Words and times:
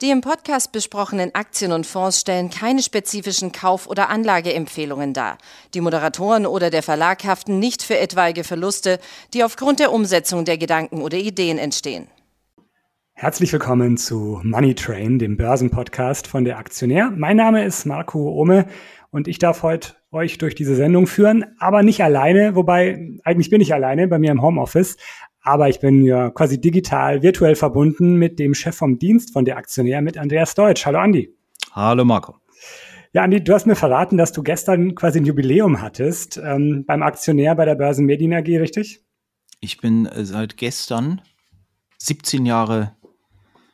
Die 0.00 0.10
im 0.10 0.20
Podcast 0.20 0.70
besprochenen 0.70 1.34
Aktien 1.34 1.72
und 1.72 1.84
Fonds 1.84 2.20
stellen 2.20 2.50
keine 2.50 2.84
spezifischen 2.84 3.50
Kauf- 3.50 3.88
oder 3.88 4.10
Anlageempfehlungen 4.10 5.12
dar. 5.12 5.38
Die 5.74 5.80
Moderatoren 5.80 6.46
oder 6.46 6.70
der 6.70 6.84
Verlag 6.84 7.24
haften 7.24 7.58
nicht 7.58 7.82
für 7.82 7.98
etwaige 7.98 8.44
Verluste, 8.44 9.00
die 9.34 9.42
aufgrund 9.42 9.80
der 9.80 9.90
Umsetzung 9.90 10.44
der 10.44 10.56
Gedanken 10.56 11.02
oder 11.02 11.18
Ideen 11.18 11.58
entstehen. 11.58 12.06
Herzlich 13.14 13.52
willkommen 13.52 13.96
zu 13.96 14.40
Money 14.44 14.76
Train, 14.76 15.18
dem 15.18 15.36
Börsenpodcast 15.36 16.28
von 16.28 16.44
der 16.44 16.58
Aktionär. 16.58 17.10
Mein 17.16 17.36
Name 17.36 17.64
ist 17.64 17.84
Marco 17.84 18.20
Ohme 18.30 18.68
und 19.10 19.26
ich 19.26 19.40
darf 19.40 19.64
heute 19.64 19.96
euch 20.12 20.38
durch 20.38 20.54
diese 20.54 20.76
Sendung 20.76 21.08
führen, 21.08 21.44
aber 21.58 21.82
nicht 21.82 22.04
alleine, 22.04 22.54
wobei 22.54 23.18
eigentlich 23.24 23.50
bin 23.50 23.60
ich 23.60 23.74
alleine 23.74 24.06
bei 24.06 24.20
mir 24.20 24.30
im 24.30 24.42
Homeoffice, 24.42 24.96
aber 25.48 25.70
ich 25.70 25.80
bin 25.80 26.04
ja 26.04 26.28
quasi 26.28 26.60
digital, 26.60 27.22
virtuell 27.22 27.54
verbunden 27.54 28.16
mit 28.16 28.38
dem 28.38 28.52
Chef 28.52 28.76
vom 28.76 28.98
Dienst 28.98 29.32
von 29.32 29.46
der 29.46 29.56
Aktionär, 29.56 30.02
mit 30.02 30.18
Andreas 30.18 30.54
Deutsch. 30.54 30.84
Hallo 30.84 30.98
Andi. 30.98 31.34
Hallo 31.72 32.04
Marco. 32.04 32.36
Ja, 33.14 33.22
Andi, 33.22 33.42
du 33.42 33.54
hast 33.54 33.66
mir 33.66 33.74
verraten, 33.74 34.18
dass 34.18 34.32
du 34.32 34.42
gestern 34.42 34.94
quasi 34.94 35.20
ein 35.20 35.24
Jubiläum 35.24 35.80
hattest 35.80 36.36
ähm, 36.36 36.84
beim 36.86 37.02
Aktionär 37.02 37.54
bei 37.54 37.64
der 37.64 37.76
Börsenmedien 37.76 38.34
AG, 38.34 38.46
richtig? 38.58 39.00
Ich 39.60 39.80
bin 39.80 40.04
äh, 40.04 40.26
seit 40.26 40.58
gestern 40.58 41.22
17 41.96 42.44
Jahre 42.44 42.94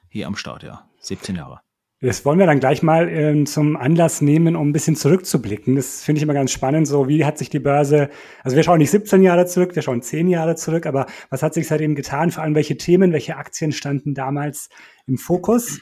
hier 0.09 0.29
am 0.29 0.37
Start, 0.37 0.63
ja. 0.63 0.89
17 1.01 1.35
Jahre. 1.35 1.64
Das 2.05 2.23
wollen 2.27 2.39
wir 2.39 2.45
dann 2.45 2.61
gleich 2.61 2.83
mal 2.83 3.09
ähm, 3.09 3.47
zum 3.47 3.77
Anlass 3.79 4.21
nehmen, 4.21 4.57
um 4.57 4.69
ein 4.69 4.73
bisschen 4.73 4.95
zurückzublicken. 4.95 5.75
Das 5.75 6.05
finde 6.05 6.19
ich 6.19 6.23
immer 6.23 6.35
ganz 6.35 6.53
spannend. 6.53 6.87
So, 6.87 7.09
wie 7.09 7.25
hat 7.25 7.39
sich 7.39 7.49
die 7.49 7.61
Börse, 7.61 8.11
also 8.43 8.57
wir 8.57 8.63
schauen 8.63 8.77
nicht 8.79 8.91
17 8.91 9.23
Jahre 9.23 9.47
zurück, 9.47 9.75
wir 9.75 9.81
schauen 9.81 10.03
10 10.03 10.29
Jahre 10.29 10.55
zurück, 10.55 10.85
aber 10.85 11.07
was 11.31 11.43
hat 11.43 11.55
sich 11.55 11.67
seitdem 11.67 11.95
getan? 11.95 12.31
Vor 12.31 12.43
allem, 12.43 12.55
welche 12.55 12.77
Themen, 12.77 13.13
welche 13.15 13.39
Aktien 13.39 13.73
standen 13.73 14.13
damals 14.13 14.69
im 15.07 15.17
Fokus? 15.17 15.81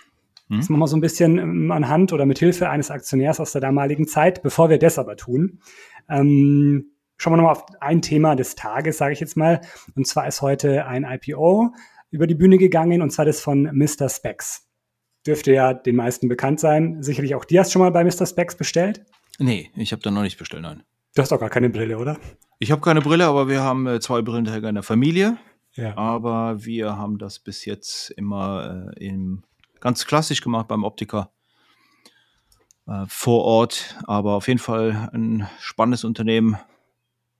Hm. 0.48 0.58
Das 0.58 0.68
machen 0.68 0.80
wir 0.80 0.86
so 0.86 0.96
ein 0.96 1.00
bisschen 1.00 1.38
ähm, 1.38 1.72
anhand 1.72 2.12
oder 2.12 2.24
mit 2.24 2.38
Hilfe 2.38 2.70
eines 2.70 2.92
Aktionärs 2.92 3.40
aus 3.40 3.50
der 3.50 3.60
damaligen 3.60 4.06
Zeit. 4.06 4.44
Bevor 4.44 4.70
wir 4.70 4.78
das 4.78 5.00
aber 5.00 5.16
tun, 5.16 5.58
ähm, 6.08 6.92
schauen 7.16 7.32
wir 7.32 7.38
nochmal 7.38 7.56
auf 7.56 7.66
ein 7.80 8.00
Thema 8.00 8.36
des 8.36 8.54
Tages, 8.54 8.96
sage 8.96 9.12
ich 9.12 9.18
jetzt 9.18 9.36
mal. 9.36 9.60
Und 9.96 10.06
zwar 10.06 10.28
ist 10.28 10.40
heute 10.40 10.86
ein 10.86 11.04
IPO 11.04 11.74
über 12.10 12.28
die 12.28 12.36
Bühne 12.36 12.58
gegangen, 12.58 13.02
und 13.02 13.10
zwar 13.10 13.24
das 13.24 13.40
von 13.40 13.64
Mr. 13.72 14.08
Specs 14.08 14.68
dürfte 15.26 15.52
ja 15.52 15.74
den 15.74 15.96
meisten 15.96 16.28
bekannt 16.28 16.60
sein. 16.60 17.02
Sicherlich 17.02 17.34
auch 17.34 17.44
dir 17.44 17.60
hast 17.60 17.72
schon 17.72 17.82
mal 17.82 17.90
bei 17.90 18.04
Mr. 18.04 18.26
Specs 18.26 18.56
bestellt? 18.56 19.04
Nee, 19.38 19.70
ich 19.76 19.92
habe 19.92 20.02
da 20.02 20.10
noch 20.10 20.22
nicht 20.22 20.38
bestellt, 20.38 20.62
nein. 20.62 20.82
Du 21.14 21.22
hast 21.22 21.32
doch 21.32 21.40
gar 21.40 21.50
keine 21.50 21.70
Brille, 21.70 21.98
oder? 21.98 22.18
Ich 22.58 22.70
habe 22.70 22.80
keine 22.80 23.00
Brille, 23.00 23.26
aber 23.26 23.48
wir 23.48 23.62
haben 23.62 23.86
äh, 23.86 24.00
zwei 24.00 24.22
Brillenträger 24.22 24.68
in 24.68 24.76
der 24.76 24.84
Familie. 24.84 25.36
Ja. 25.74 25.96
Aber 25.96 26.64
wir 26.64 26.96
haben 26.96 27.18
das 27.18 27.38
bis 27.38 27.64
jetzt 27.64 28.10
immer 28.10 28.92
äh, 28.96 29.04
im, 29.06 29.42
ganz 29.80 30.06
klassisch 30.06 30.40
gemacht 30.42 30.68
beim 30.68 30.84
Optiker 30.84 31.30
äh, 32.86 33.04
vor 33.08 33.44
Ort. 33.44 33.98
Aber 34.04 34.34
auf 34.34 34.48
jeden 34.48 34.60
Fall 34.60 35.10
ein 35.12 35.48
spannendes 35.60 36.04
Unternehmen 36.04 36.58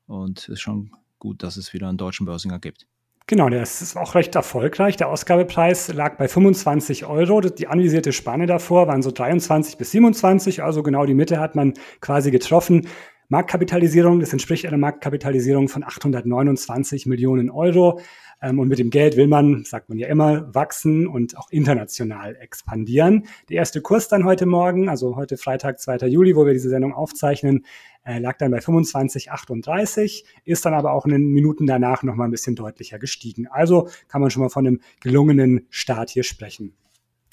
und 0.06 0.38
es 0.40 0.48
ist 0.48 0.60
schon 0.60 0.92
gut, 1.18 1.42
dass 1.42 1.56
es 1.56 1.72
wieder 1.72 1.88
einen 1.88 1.98
deutschen 1.98 2.26
Börsinger 2.26 2.58
gibt. 2.58 2.86
Genau, 3.26 3.48
der 3.48 3.62
ist 3.62 3.96
auch 3.96 4.14
recht 4.14 4.34
erfolgreich. 4.34 4.96
Der 4.96 5.08
Ausgabepreis 5.08 5.92
lag 5.92 6.16
bei 6.16 6.28
25 6.28 7.06
Euro. 7.06 7.40
Die 7.40 7.68
anvisierte 7.68 8.12
Spanne 8.12 8.46
davor 8.46 8.88
waren 8.88 9.02
so 9.02 9.10
23 9.10 9.78
bis 9.78 9.92
27, 9.92 10.62
also 10.62 10.82
genau 10.82 11.06
die 11.06 11.14
Mitte 11.14 11.38
hat 11.38 11.54
man 11.54 11.74
quasi 12.00 12.30
getroffen. 12.30 12.88
Marktkapitalisierung, 13.32 14.20
das 14.20 14.30
entspricht 14.34 14.66
einer 14.66 14.76
Marktkapitalisierung 14.76 15.70
von 15.70 15.82
829 15.84 17.06
Millionen 17.06 17.48
Euro. 17.48 17.98
Ähm, 18.42 18.58
und 18.58 18.68
mit 18.68 18.78
dem 18.78 18.90
Geld 18.90 19.16
will 19.16 19.26
man, 19.26 19.64
sagt 19.64 19.88
man 19.88 19.96
ja 19.96 20.08
immer, 20.08 20.54
wachsen 20.54 21.06
und 21.06 21.38
auch 21.38 21.48
international 21.50 22.36
expandieren. 22.36 23.24
Der 23.48 23.56
erste 23.56 23.80
Kurs 23.80 24.08
dann 24.08 24.26
heute 24.26 24.44
Morgen, 24.44 24.90
also 24.90 25.16
heute 25.16 25.38
Freitag, 25.38 25.80
2. 25.80 26.08
Juli, 26.08 26.36
wo 26.36 26.44
wir 26.44 26.52
diese 26.52 26.68
Sendung 26.68 26.92
aufzeichnen, 26.92 27.64
äh, 28.04 28.18
lag 28.18 28.36
dann 28.36 28.50
bei 28.50 28.58
25,38, 28.58 30.24
ist 30.44 30.66
dann 30.66 30.74
aber 30.74 30.92
auch 30.92 31.06
in 31.06 31.12
den 31.12 31.28
Minuten 31.28 31.66
danach 31.66 32.02
nochmal 32.02 32.28
ein 32.28 32.32
bisschen 32.32 32.54
deutlicher 32.54 32.98
gestiegen. 32.98 33.46
Also 33.46 33.88
kann 34.08 34.20
man 34.20 34.30
schon 34.30 34.42
mal 34.42 34.50
von 34.50 34.66
einem 34.66 34.80
gelungenen 35.00 35.66
Start 35.70 36.10
hier 36.10 36.22
sprechen. 36.22 36.74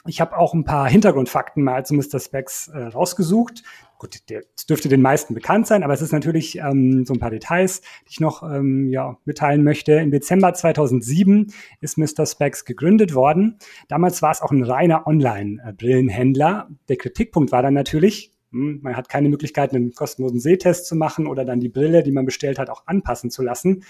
Ich 0.09 0.19
habe 0.19 0.37
auch 0.37 0.55
ein 0.55 0.63
paar 0.63 0.89
Hintergrundfakten 0.89 1.63
mal 1.63 1.85
zu 1.85 1.93
Mr. 1.93 2.19
Specs 2.19 2.67
äh, 2.69 2.79
rausgesucht. 2.79 3.61
Gut, 3.99 4.27
der 4.29 4.41
dürfte 4.67 4.89
den 4.89 5.03
meisten 5.03 5.35
bekannt 5.35 5.67
sein, 5.67 5.83
aber 5.83 5.93
es 5.93 6.01
ist 6.01 6.11
natürlich 6.11 6.57
ähm, 6.57 7.05
so 7.05 7.13
ein 7.13 7.19
paar 7.19 7.29
Details, 7.29 7.81
die 7.81 8.13
ich 8.13 8.19
noch 8.19 8.41
ähm, 8.41 8.89
ja, 8.89 9.17
mitteilen 9.25 9.63
möchte. 9.63 9.93
Im 9.93 10.09
Dezember 10.09 10.51
2007 10.51 11.53
ist 11.79 11.99
Mr. 11.99 12.25
Specs 12.25 12.65
gegründet 12.65 13.13
worden. 13.13 13.59
Damals 13.87 14.23
war 14.23 14.31
es 14.31 14.41
auch 14.41 14.49
ein 14.49 14.63
reiner 14.63 15.05
Online-Brillenhändler. 15.05 16.69
Der 16.87 16.97
Kritikpunkt 16.97 17.51
war 17.51 17.61
dann 17.61 17.75
natürlich, 17.75 18.33
hm, 18.51 18.79
man 18.81 18.97
hat 18.97 19.09
keine 19.09 19.29
Möglichkeit, 19.29 19.75
einen 19.75 19.93
kostenlosen 19.93 20.39
Sehtest 20.39 20.87
zu 20.87 20.95
machen 20.95 21.27
oder 21.27 21.45
dann 21.45 21.59
die 21.59 21.69
Brille, 21.69 22.01
die 22.01 22.11
man 22.11 22.25
bestellt 22.25 22.57
hat, 22.57 22.71
auch 22.71 22.87
anpassen 22.87 23.29
zu 23.29 23.43
lassen. 23.43 23.83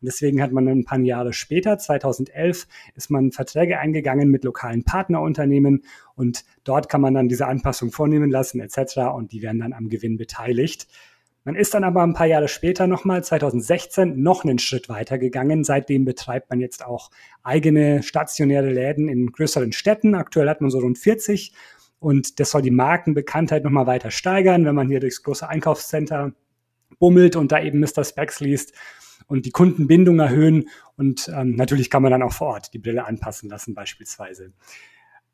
Und 0.00 0.06
deswegen 0.06 0.42
hat 0.42 0.52
man 0.52 0.68
ein 0.68 0.84
paar 0.84 0.98
Jahre 0.98 1.32
später, 1.32 1.78
2011, 1.78 2.66
ist 2.94 3.10
man 3.10 3.32
Verträge 3.32 3.78
eingegangen 3.78 4.30
mit 4.30 4.44
lokalen 4.44 4.84
Partnerunternehmen 4.84 5.84
und 6.14 6.44
dort 6.64 6.88
kann 6.88 7.00
man 7.00 7.14
dann 7.14 7.28
diese 7.28 7.46
Anpassung 7.46 7.92
vornehmen 7.92 8.30
lassen 8.30 8.60
etc. 8.60 8.98
und 9.14 9.32
die 9.32 9.42
werden 9.42 9.60
dann 9.60 9.72
am 9.72 9.88
Gewinn 9.88 10.16
beteiligt. 10.18 10.86
Man 11.44 11.54
ist 11.54 11.74
dann 11.74 11.84
aber 11.84 12.02
ein 12.02 12.12
paar 12.12 12.26
Jahre 12.26 12.48
später 12.48 12.88
nochmal, 12.88 13.22
2016, 13.22 14.20
noch 14.20 14.42
einen 14.44 14.58
Schritt 14.58 14.88
weiter 14.88 15.16
gegangen. 15.16 15.62
Seitdem 15.62 16.04
betreibt 16.04 16.50
man 16.50 16.58
jetzt 16.58 16.84
auch 16.84 17.10
eigene 17.44 18.02
stationäre 18.02 18.68
Läden 18.68 19.08
in 19.08 19.30
größeren 19.30 19.72
Städten. 19.72 20.16
Aktuell 20.16 20.48
hat 20.48 20.60
man 20.60 20.70
so 20.70 20.80
rund 20.80 20.98
40 20.98 21.52
und 22.00 22.40
das 22.40 22.50
soll 22.50 22.62
die 22.62 22.72
Markenbekanntheit 22.72 23.62
nochmal 23.62 23.86
weiter 23.86 24.10
steigern, 24.10 24.64
wenn 24.64 24.74
man 24.74 24.88
hier 24.88 24.98
durchs 24.98 25.22
große 25.22 25.48
Einkaufscenter 25.48 26.32
bummelt 26.98 27.36
und 27.36 27.52
da 27.52 27.62
eben 27.62 27.78
Mr. 27.78 28.04
Specs 28.04 28.40
liest 28.40 28.74
und 29.26 29.46
die 29.46 29.50
Kundenbindung 29.50 30.18
erhöhen. 30.18 30.68
Und 30.96 31.30
ähm, 31.34 31.54
natürlich 31.56 31.90
kann 31.90 32.02
man 32.02 32.12
dann 32.12 32.22
auch 32.22 32.32
vor 32.32 32.48
Ort 32.48 32.72
die 32.74 32.78
Brille 32.78 33.06
anpassen 33.06 33.48
lassen 33.48 33.74
beispielsweise. 33.74 34.52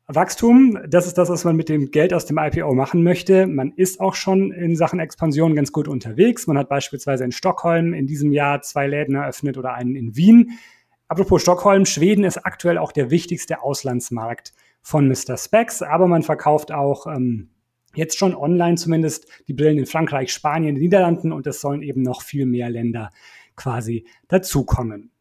Wachstum, 0.07 0.77
das 0.87 1.07
ist 1.07 1.17
das, 1.17 1.29
was 1.29 1.45
man 1.45 1.55
mit 1.55 1.69
dem 1.69 1.89
Geld 1.89 2.13
aus 2.13 2.25
dem 2.25 2.37
IPO 2.37 2.73
machen 2.73 3.03
möchte. 3.03 3.47
Man 3.47 3.71
ist 3.71 4.01
auch 4.01 4.15
schon 4.15 4.51
in 4.51 4.75
Sachen 4.75 4.99
Expansion 4.99 5.55
ganz 5.55 5.71
gut 5.71 5.87
unterwegs. 5.87 6.45
Man 6.45 6.57
hat 6.57 6.67
beispielsweise 6.67 7.23
in 7.23 7.31
Stockholm 7.31 7.93
in 7.93 8.05
diesem 8.05 8.33
Jahr 8.33 8.61
zwei 8.61 8.85
Läden 8.85 9.15
eröffnet 9.15 9.57
oder 9.57 9.73
einen 9.73 9.95
in 9.95 10.17
Wien. 10.17 10.59
Apropos 11.07 11.41
Stockholm, 11.41 11.85
Schweden 11.85 12.25
ist 12.25 12.45
aktuell 12.45 12.77
auch 12.77 12.91
der 12.91 13.11
wichtigste 13.11 13.61
Auslandsmarkt 13.61 14.51
von 14.81 15.07
Mr. 15.07 15.37
Specs, 15.37 15.81
aber 15.81 16.07
man 16.07 16.23
verkauft 16.23 16.73
auch 16.73 17.07
ähm, 17.07 17.49
jetzt 17.95 18.17
schon 18.17 18.35
online 18.35 18.75
zumindest 18.75 19.27
die 19.47 19.53
Brillen 19.53 19.77
in 19.77 19.85
Frankreich, 19.85 20.33
Spanien, 20.33 20.75
den 20.75 20.83
Niederlanden 20.83 21.31
und 21.31 21.47
es 21.47 21.61
sollen 21.61 21.81
eben 21.81 22.01
noch 22.01 22.23
viel 22.23 22.45
mehr 22.45 22.69
Länder 22.69 23.09
quasi 23.55 24.05
dazukommen. 24.27 25.11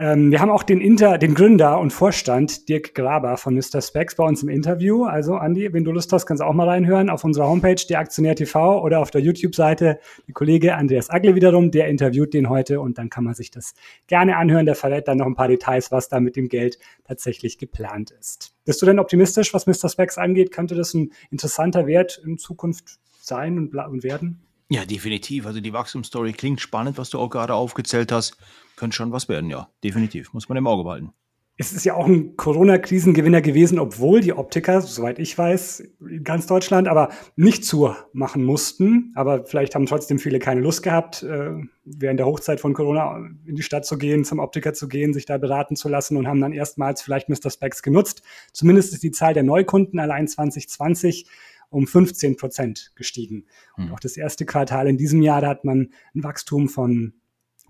Ähm, 0.00 0.30
wir 0.30 0.40
haben 0.40 0.48
auch 0.48 0.62
den, 0.62 0.80
Inter, 0.80 1.18
den 1.18 1.34
Gründer 1.34 1.78
und 1.78 1.92
Vorstand 1.92 2.70
Dirk 2.70 2.94
Graber 2.94 3.36
von 3.36 3.54
Mr. 3.54 3.82
Specs 3.82 4.14
bei 4.14 4.24
uns 4.24 4.42
im 4.42 4.48
Interview. 4.48 5.04
Also 5.04 5.34
Andi, 5.34 5.74
wenn 5.74 5.84
du 5.84 5.92
Lust 5.92 6.10
hast, 6.14 6.24
kannst 6.24 6.40
du 6.40 6.46
auch 6.46 6.54
mal 6.54 6.66
reinhören 6.66 7.10
auf 7.10 7.22
unserer 7.22 7.48
Homepage, 7.48 7.76
der 7.86 7.98
Aktionär 7.98 8.34
TV 8.34 8.82
oder 8.82 9.00
auf 9.00 9.10
der 9.10 9.20
YouTube-Seite. 9.20 10.00
Der 10.26 10.32
Kollege 10.32 10.74
Andreas 10.74 11.10
Agle 11.10 11.34
wiederum, 11.34 11.70
der 11.70 11.88
interviewt 11.88 12.32
den 12.32 12.48
heute 12.48 12.80
und 12.80 12.96
dann 12.96 13.10
kann 13.10 13.24
man 13.24 13.34
sich 13.34 13.50
das 13.50 13.74
gerne 14.06 14.38
anhören. 14.38 14.64
Der 14.64 14.74
verrät 14.74 15.06
dann 15.06 15.18
noch 15.18 15.26
ein 15.26 15.34
paar 15.34 15.48
Details, 15.48 15.92
was 15.92 16.08
da 16.08 16.18
mit 16.18 16.34
dem 16.34 16.48
Geld 16.48 16.78
tatsächlich 17.04 17.58
geplant 17.58 18.10
ist. 18.10 18.54
Bist 18.64 18.80
du 18.80 18.86
denn 18.86 18.98
optimistisch, 18.98 19.52
was 19.52 19.66
Mr. 19.66 19.90
Specs 19.90 20.16
angeht? 20.16 20.50
Könnte 20.50 20.76
das 20.76 20.94
ein 20.94 21.12
interessanter 21.30 21.86
Wert 21.86 22.22
in 22.24 22.38
Zukunft 22.38 23.00
sein 23.20 23.58
und, 23.58 23.74
und 23.74 24.02
werden? 24.02 24.46
Ja, 24.72 24.84
definitiv. 24.84 25.46
Also 25.46 25.60
die 25.60 25.72
Wachstumsstory 25.72 26.32
klingt 26.32 26.60
spannend, 26.60 26.96
was 26.96 27.10
du 27.10 27.18
auch 27.18 27.28
gerade 27.28 27.54
aufgezählt 27.54 28.12
hast. 28.12 28.36
Könnte 28.76 28.96
schon 28.96 29.10
was 29.10 29.28
werden, 29.28 29.50
ja. 29.50 29.68
Definitiv. 29.82 30.32
Muss 30.32 30.48
man 30.48 30.56
im 30.56 30.66
Auge 30.68 30.84
behalten. 30.84 31.12
Es 31.56 31.72
ist 31.72 31.84
ja 31.84 31.94
auch 31.94 32.06
ein 32.06 32.36
Corona-Krisengewinner 32.36 33.42
gewesen, 33.42 33.80
obwohl 33.80 34.20
die 34.20 34.32
Optiker, 34.32 34.80
soweit 34.80 35.18
ich 35.18 35.36
weiß, 35.36 35.82
in 36.08 36.24
ganz 36.24 36.46
Deutschland, 36.46 36.88
aber 36.88 37.10
nicht 37.36 37.64
zu 37.66 37.94
machen 38.12 38.44
mussten. 38.44 39.12
Aber 39.16 39.44
vielleicht 39.44 39.74
haben 39.74 39.86
trotzdem 39.86 40.20
viele 40.20 40.38
keine 40.38 40.60
Lust 40.60 40.84
gehabt, 40.84 41.24
äh, 41.24 41.50
während 41.84 42.20
der 42.20 42.26
Hochzeit 42.26 42.60
von 42.60 42.72
Corona 42.72 43.28
in 43.44 43.56
die 43.56 43.62
Stadt 43.62 43.84
zu 43.84 43.98
gehen, 43.98 44.24
zum 44.24 44.38
Optiker 44.38 44.72
zu 44.72 44.88
gehen, 44.88 45.12
sich 45.12 45.26
da 45.26 45.36
beraten 45.36 45.74
zu 45.74 45.88
lassen 45.88 46.16
und 46.16 46.28
haben 46.28 46.40
dann 46.40 46.52
erstmals 46.52 47.02
vielleicht 47.02 47.28
Mr. 47.28 47.50
Specs 47.50 47.82
genutzt. 47.82 48.22
Zumindest 48.52 48.94
ist 48.94 49.02
die 49.02 49.10
Zahl 49.10 49.34
der 49.34 49.42
Neukunden 49.42 49.98
allein 49.98 50.28
2020 50.28 51.26
um 51.70 51.86
15 51.86 52.36
Prozent 52.36 52.92
gestiegen. 52.94 53.46
Und 53.76 53.86
hm. 53.86 53.94
auch 53.94 54.00
das 54.00 54.16
erste 54.16 54.44
Quartal 54.44 54.86
in 54.86 54.98
diesem 54.98 55.22
Jahr, 55.22 55.40
da 55.40 55.48
hat 55.48 55.64
man 55.64 55.92
ein 56.14 56.22
Wachstum 56.22 56.68
von 56.68 57.14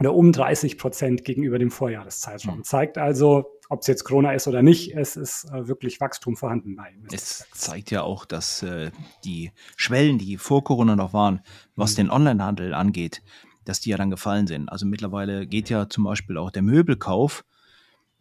oder 0.00 0.14
um 0.14 0.32
30 0.32 0.79
Prozent 0.79 1.25
gegenüber 1.25 1.58
dem 1.58 1.70
Vorjahreszeitraum. 1.70 2.58
Mhm. 2.58 2.64
Zeigt 2.64 2.97
also, 2.97 3.44
ob 3.69 3.82
es 3.82 3.87
jetzt 3.87 4.05
Corona 4.05 4.32
ist 4.32 4.49
oder 4.49 4.62
nicht, 4.62 4.97
es 4.97 5.14
ist 5.14 5.44
äh, 5.52 5.69
wirklich 5.69 6.00
Wachstum 6.00 6.37
vorhanden 6.37 6.75
bei. 6.75 6.94
Es 7.12 7.47
zeigt 7.52 7.91
ja 7.91 8.02
auch, 8.02 8.25
dass 8.25 8.62
äh, 8.62 8.91
die 9.25 9.52
Schwellen, 9.76 10.17
die 10.19 10.38
vor 10.38 10.64
Corona 10.64 10.96
noch 10.96 11.12
waren, 11.12 11.43
was 11.76 11.93
mhm. 11.93 11.96
den 11.96 12.11
Onlinehandel 12.11 12.73
angeht, 12.73 13.23
dass 13.67 13.81
die 13.81 13.91
ja 13.91 13.99
dann 13.99 14.11
gefallen 14.11 14.46
sind. 14.46 14.70
Also 14.70 14.87
mittlerweile 14.87 15.46
geht 15.46 15.69
ja 15.69 15.88
zum 15.88 16.05
Beispiel 16.05 16.38
auch 16.38 16.50
der 16.50 16.62
Möbelkauf 16.62 17.44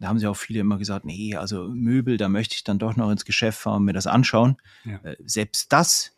da 0.00 0.08
haben 0.08 0.18
sie 0.18 0.26
auch 0.26 0.36
viele 0.36 0.60
immer 0.60 0.78
gesagt, 0.78 1.04
nee, 1.04 1.36
also 1.36 1.68
Möbel, 1.68 2.16
da 2.16 2.28
möchte 2.28 2.54
ich 2.54 2.64
dann 2.64 2.78
doch 2.78 2.96
noch 2.96 3.10
ins 3.10 3.26
Geschäft 3.26 3.58
fahren 3.58 3.76
und 3.76 3.84
mir 3.84 3.92
das 3.92 4.06
anschauen. 4.06 4.56
Ja. 4.84 4.96
Äh, 5.02 5.16
selbst 5.24 5.72
das 5.72 6.16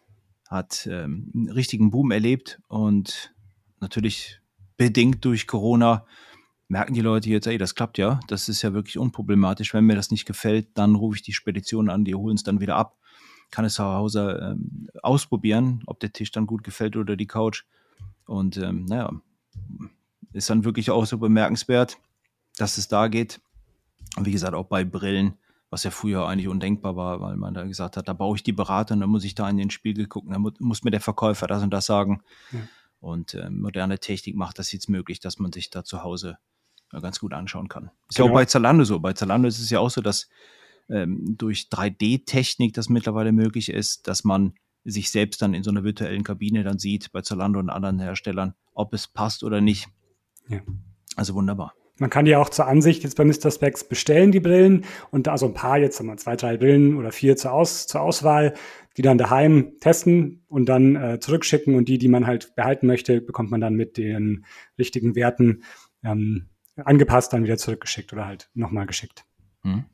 hat 0.49 0.87
ähm, 0.91 1.31
einen 1.35 1.51
richtigen 1.51 1.91
Boom 1.91 2.13
erlebt 2.13 2.61
und 2.69 3.35
natürlich 3.81 4.41
bedingt 4.77 5.25
durch 5.25 5.47
Corona 5.47 6.07
merken 6.69 6.95
die 6.95 7.01
Leute 7.01 7.29
jetzt, 7.29 7.47
ey, 7.47 7.59
das 7.59 7.75
klappt 7.75 7.99
ja, 7.99 8.21
das 8.29 8.49
ist 8.49 8.63
ja 8.63 8.73
wirklich 8.73 8.97
unproblematisch. 8.97 9.75
Wenn 9.75 9.85
mir 9.85 9.97
das 9.97 10.11
nicht 10.11 10.25
gefällt, 10.25 10.69
dann 10.75 10.95
rufe 10.95 11.17
ich 11.17 11.23
die 11.23 11.35
Spedition 11.35 11.91
an, 11.91 12.05
die 12.05 12.15
holen 12.15 12.37
es 12.37 12.45
dann 12.45 12.61
wieder 12.61 12.77
ab. 12.77 12.97
Kann 13.51 13.67
es 13.67 13.75
zu 13.75 13.85
Hause 13.85 14.55
ähm, 14.57 14.89
ausprobieren, 15.03 15.83
ob 15.87 16.01
der 16.01 16.13
Tisch 16.15 16.31
dann 16.31 16.47
gut 16.47 16.65
gefällt 16.65 16.97
oder 16.97 17.17
die 17.17 17.27
Couch. 17.27 17.65
Und 18.25 18.57
ähm, 18.57 18.87
naja, 18.87 19.13
ist 20.33 20.49
dann 20.49 20.65
wirklich 20.65 20.91
auch 20.91 21.05
so 21.05 21.19
bemerkenswert, 21.19 21.99
dass 22.57 22.79
es 22.79 22.89
da 22.89 23.09
geht. 23.09 23.42
Und 24.17 24.27
wie 24.27 24.33
gesagt, 24.33 24.55
auch 24.55 24.67
bei 24.67 24.85
Brillen, 24.85 25.35
was 25.71 25.85
ja 25.85 25.91
früher 25.91 26.27
eigentlich 26.27 26.49
undenkbar 26.49 26.97
war, 26.97 27.21
weil 27.21 27.37
man 27.37 27.55
da 27.55 27.65
gesagt 27.65 27.97
hat, 27.97 28.09
da 28.09 28.13
baue 28.13 28.37
ich 28.37 28.43
die 28.43 28.53
Berater 28.53 28.95
und 28.95 29.01
dann 29.01 29.11
muss 29.11 29.25
ich 29.25 29.35
da 29.35 29.49
in 29.49 29.57
den 29.57 29.71
Spiegel 29.71 30.07
gucken, 30.07 30.33
dann 30.33 30.53
muss 30.59 30.85
mir 30.85 30.91
der 30.91 31.01
Verkäufer 31.01 31.47
das 31.47 31.63
und 31.63 31.71
das 31.71 31.87
sagen. 31.87 32.23
Ja. 32.53 32.61
Und 33.01 33.35
äh, 33.35 33.51
moderne 33.51 33.99
Technik 33.99 34.37
macht 34.37 34.59
das 34.59 34.71
jetzt 34.71 34.89
möglich, 34.89 35.19
dass 35.19 35.39
man 35.39 35.51
sich 35.51 35.71
da 35.71 35.83
zu 35.83 36.05
Hause 36.05 36.39
ja, 36.93 37.01
ganz 37.01 37.19
gut 37.21 37.33
anschauen 37.33 37.69
kann. 37.69 37.91
Ist 38.09 38.17
genau. 38.17 38.27
ja 38.27 38.33
auch 38.33 38.35
bei 38.35 38.45
Zalando 38.45 38.85
so. 38.85 39.01
Bei 39.01 39.13
Zalando 39.15 39.49
ist 39.49 39.59
es 39.59 39.71
ja 39.71 39.81
auch 39.81 39.91
so, 39.91 40.03
dass 40.03 40.29
ähm, 40.89 41.37
durch 41.39 41.69
3D-Technik 41.73 42.75
das 42.75 42.89
mittlerweile 42.89 43.33
möglich 43.33 43.71
ist, 43.71 44.07
dass 44.09 44.25
man 44.25 44.55
sich 44.85 45.11
selbst 45.11 45.41
dann 45.43 45.55
in 45.55 45.63
so 45.63 45.71
einer 45.71 45.85
virtuellen 45.85 46.23
Kabine 46.23 46.65
dann 46.65 46.79
sieht, 46.79 47.13
bei 47.13 47.23
Zalando 47.23 47.59
und 47.59 47.71
anderen 47.71 47.99
Herstellern, 47.99 48.55
ob 48.75 48.93
es 48.95 49.09
passt 49.09 49.43
oder 49.43 49.61
nicht. 49.61 49.89
Ja. 50.49 50.61
Also 51.17 51.35
wunderbar. 51.35 51.75
Man 52.03 52.11
kann 52.11 52.25
die 52.25 52.35
auch 52.35 52.49
zur 52.49 52.67
Ansicht 52.67 53.05
jetzt 53.05 53.17
bei 53.17 53.25
Mr. 53.25 53.53
Specs 53.53 53.85
bestellen, 53.85 54.33
die 54.33 54.41
Brillen. 54.41 54.85
Und 55.13 55.29
da 55.29 55.39
so 55.39 55.47
ein 55.47 55.55
paar, 55.55 55.79
jetzt 55.79 56.01
haben 56.01 56.09
wir 56.09 56.17
zwei, 56.17 56.35
drei 56.35 56.57
Brillen 56.57 56.97
oder 56.97 57.13
vier 57.13 57.37
zur, 57.37 57.53
Aus, 57.53 57.87
zur 57.87 58.01
Auswahl, 58.01 58.55
die 58.97 59.03
dann 59.03 59.19
daheim 59.19 59.75
testen 59.79 60.45
und 60.49 60.69
dann 60.69 60.97
äh, 60.97 61.21
zurückschicken. 61.21 61.77
Und 61.77 61.89
die, 61.89 61.99
die 61.99 62.09
man 62.09 62.27
halt 62.27 62.57
behalten 62.57 62.89
möchte, 62.89 63.21
bekommt 63.21 63.53
man 63.53 63.61
dann 63.61 63.75
mit 63.75 63.99
den 63.99 64.45
richtigen 64.81 65.15
Werten 65.15 65.63
ähm, 66.03 66.49
angepasst 66.75 67.33
dann 67.33 67.45
wieder 67.45 67.57
zurückgeschickt 67.57 68.13
oder 68.13 68.27
halt 68.27 68.51
nochmal 68.53 68.87
geschickt. 68.87 69.25
Mhm. 69.63 69.85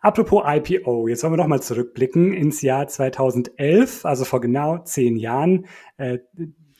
Apropos 0.00 0.44
IPO, 0.46 1.08
jetzt 1.08 1.24
wollen 1.24 1.32
wir 1.32 1.38
nochmal 1.38 1.62
zurückblicken 1.62 2.32
ins 2.32 2.62
Jahr 2.62 2.86
2011, 2.86 4.04
also 4.04 4.24
vor 4.24 4.40
genau 4.40 4.78
zehn 4.78 5.16
Jahren. 5.16 5.66
Äh, 5.96 6.20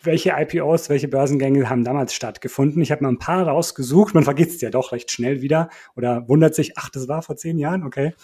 welche 0.05 0.31
IPOs, 0.37 0.89
welche 0.89 1.09
Börsengänge 1.09 1.69
haben 1.69 1.85
damals 1.85 2.15
stattgefunden? 2.15 2.83
Ich 2.83 2.91
habe 2.91 3.03
mal 3.03 3.11
ein 3.11 3.19
paar 3.19 3.47
rausgesucht. 3.47 4.15
Man 4.15 4.25
vergisst 4.25 4.63
ja 4.63 4.71
doch 4.71 4.93
recht 4.93 5.11
schnell 5.11 5.43
wieder 5.43 5.69
oder 5.97 6.29
wundert 6.29 6.55
sich, 6.55 6.77
ach, 6.77 6.91
das 6.91 7.09
war 7.09 7.23
vor 7.23 7.37
zehn 7.37 7.59
Jahren, 7.59 7.85
okay. 7.85 8.15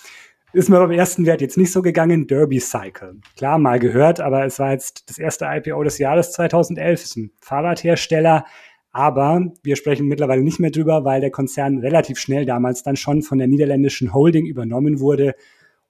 Ist 0.54 0.70
mir 0.70 0.78
beim 0.78 0.92
ersten 0.92 1.26
Wert 1.26 1.42
jetzt 1.42 1.58
nicht 1.58 1.72
so 1.72 1.82
gegangen. 1.82 2.26
Derby 2.26 2.58
Cycle. 2.58 3.20
Klar, 3.36 3.58
mal 3.58 3.78
gehört, 3.78 4.18
aber 4.20 4.46
es 4.46 4.58
war 4.58 4.72
jetzt 4.72 5.08
das 5.10 5.18
erste 5.18 5.44
IPO 5.44 5.82
des 5.82 5.98
Jahres 5.98 6.32
2011. 6.32 7.04
Ist 7.04 7.16
ein 7.16 7.30
Fahrradhersteller. 7.40 8.46
Aber 8.90 9.52
wir 9.62 9.76
sprechen 9.76 10.06
mittlerweile 10.06 10.42
nicht 10.42 10.58
mehr 10.58 10.70
drüber, 10.70 11.04
weil 11.04 11.20
der 11.20 11.30
Konzern 11.30 11.78
relativ 11.78 12.18
schnell 12.18 12.46
damals 12.46 12.82
dann 12.82 12.96
schon 12.96 13.22
von 13.22 13.36
der 13.36 13.46
niederländischen 13.46 14.14
Holding 14.14 14.46
übernommen 14.46 15.00
wurde 15.00 15.34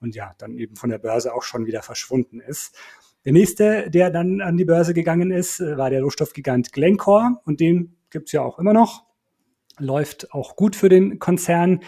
und 0.01 0.15
ja, 0.15 0.35
dann 0.39 0.55
eben 0.55 0.77
von 0.77 0.91
der 0.91 0.99
Börse 0.99 1.35
auch 1.35 1.43
schon 1.43 1.67
wieder 1.67 1.83
verschwunden 1.83 2.41
ist. 2.41 2.77
Der 3.29 3.35
nächste, 3.35 3.91
der 3.91 4.09
dann 4.09 4.41
an 4.41 4.57
die 4.57 4.65
Börse 4.65 4.95
gegangen 4.95 5.31
ist, 5.31 5.61
äh, 5.61 5.77
war 5.77 5.91
der 5.91 6.01
Rohstoffgigant 6.01 6.73
Glencore 6.73 7.37
und 7.45 7.61
den 7.61 7.99
gibt's 8.09 8.33
ja 8.33 8.41
auch 8.41 8.59
immer 8.59 8.73
noch. 8.73 9.05
Läuft 9.79 10.33
auch 10.33 10.57
gut 10.57 10.75
für 10.75 10.89
den 10.89 11.19
Konzern. 11.19 11.81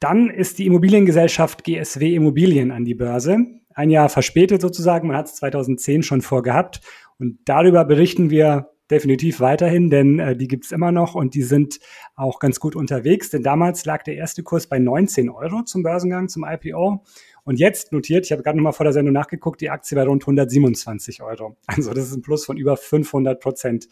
Dann 0.00 0.28
ist 0.28 0.58
die 0.58 0.66
Immobiliengesellschaft 0.66 1.62
GSW 1.62 2.12
Immobilien 2.16 2.72
an 2.72 2.84
die 2.84 2.96
Börse. 2.96 3.46
Ein 3.74 3.90
Jahr 3.90 4.08
verspätet 4.08 4.60
sozusagen, 4.60 5.06
man 5.06 5.16
hat 5.16 5.26
es 5.26 5.36
2010 5.36 6.02
schon 6.02 6.20
vorgehabt. 6.20 6.80
Und 7.20 7.38
darüber 7.44 7.84
berichten 7.84 8.30
wir 8.30 8.72
definitiv 8.90 9.40
weiterhin, 9.40 9.90
denn 9.90 10.18
äh, 10.18 10.36
die 10.36 10.48
gibt's 10.48 10.72
immer 10.72 10.92
noch 10.92 11.14
und 11.14 11.34
die 11.34 11.42
sind 11.42 11.80
auch 12.14 12.38
ganz 12.38 12.60
gut 12.60 12.76
unterwegs. 12.76 13.30
Denn 13.30 13.42
damals 13.42 13.84
lag 13.84 14.02
der 14.02 14.16
erste 14.16 14.42
Kurs 14.42 14.66
bei 14.66 14.78
19 14.78 15.28
Euro 15.30 15.62
zum 15.62 15.82
Börsengang, 15.82 16.28
zum 16.28 16.44
IPO. 16.44 17.04
Und 17.44 17.58
jetzt 17.58 17.92
notiert, 17.92 18.26
ich 18.26 18.32
habe 18.32 18.42
gerade 18.42 18.58
nochmal 18.58 18.72
vor 18.72 18.84
der 18.84 18.92
Sendung 18.92 19.12
nachgeguckt, 19.12 19.60
die 19.60 19.70
Aktie 19.70 19.96
bei 19.96 20.04
rund 20.04 20.22
127 20.22 21.22
Euro. 21.22 21.56
Also 21.66 21.92
das 21.92 22.06
ist 22.06 22.16
ein 22.16 22.22
Plus 22.22 22.44
von 22.44 22.56
über 22.56 22.76
500 22.76 23.40
Prozent 23.40 23.88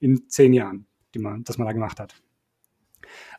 in 0.00 0.28
zehn 0.28 0.52
Jahren, 0.52 0.86
die 1.14 1.18
man, 1.18 1.44
das 1.44 1.58
man 1.58 1.66
da 1.66 1.72
gemacht 1.72 2.00
hat. 2.00 2.14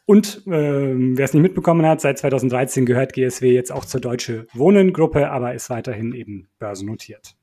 Und 0.06 0.48
äh, 0.48 0.96
wer 0.96 1.26
es 1.26 1.34
nicht 1.34 1.44
mitbekommen 1.44 1.86
hat, 1.86 2.02
seit 2.02 2.18
2013 2.18 2.86
gehört 2.86 3.14
GSW 3.14 3.52
jetzt 3.54 3.72
auch 3.72 3.86
zur 3.86 4.02
Deutsche 4.02 4.48
Wohnen 4.54 4.92
Gruppe, 4.92 5.30
aber 5.30 5.54
ist 5.54 5.70
weiterhin 5.70 6.14
eben 6.14 6.48
börsennotiert. 6.58 7.39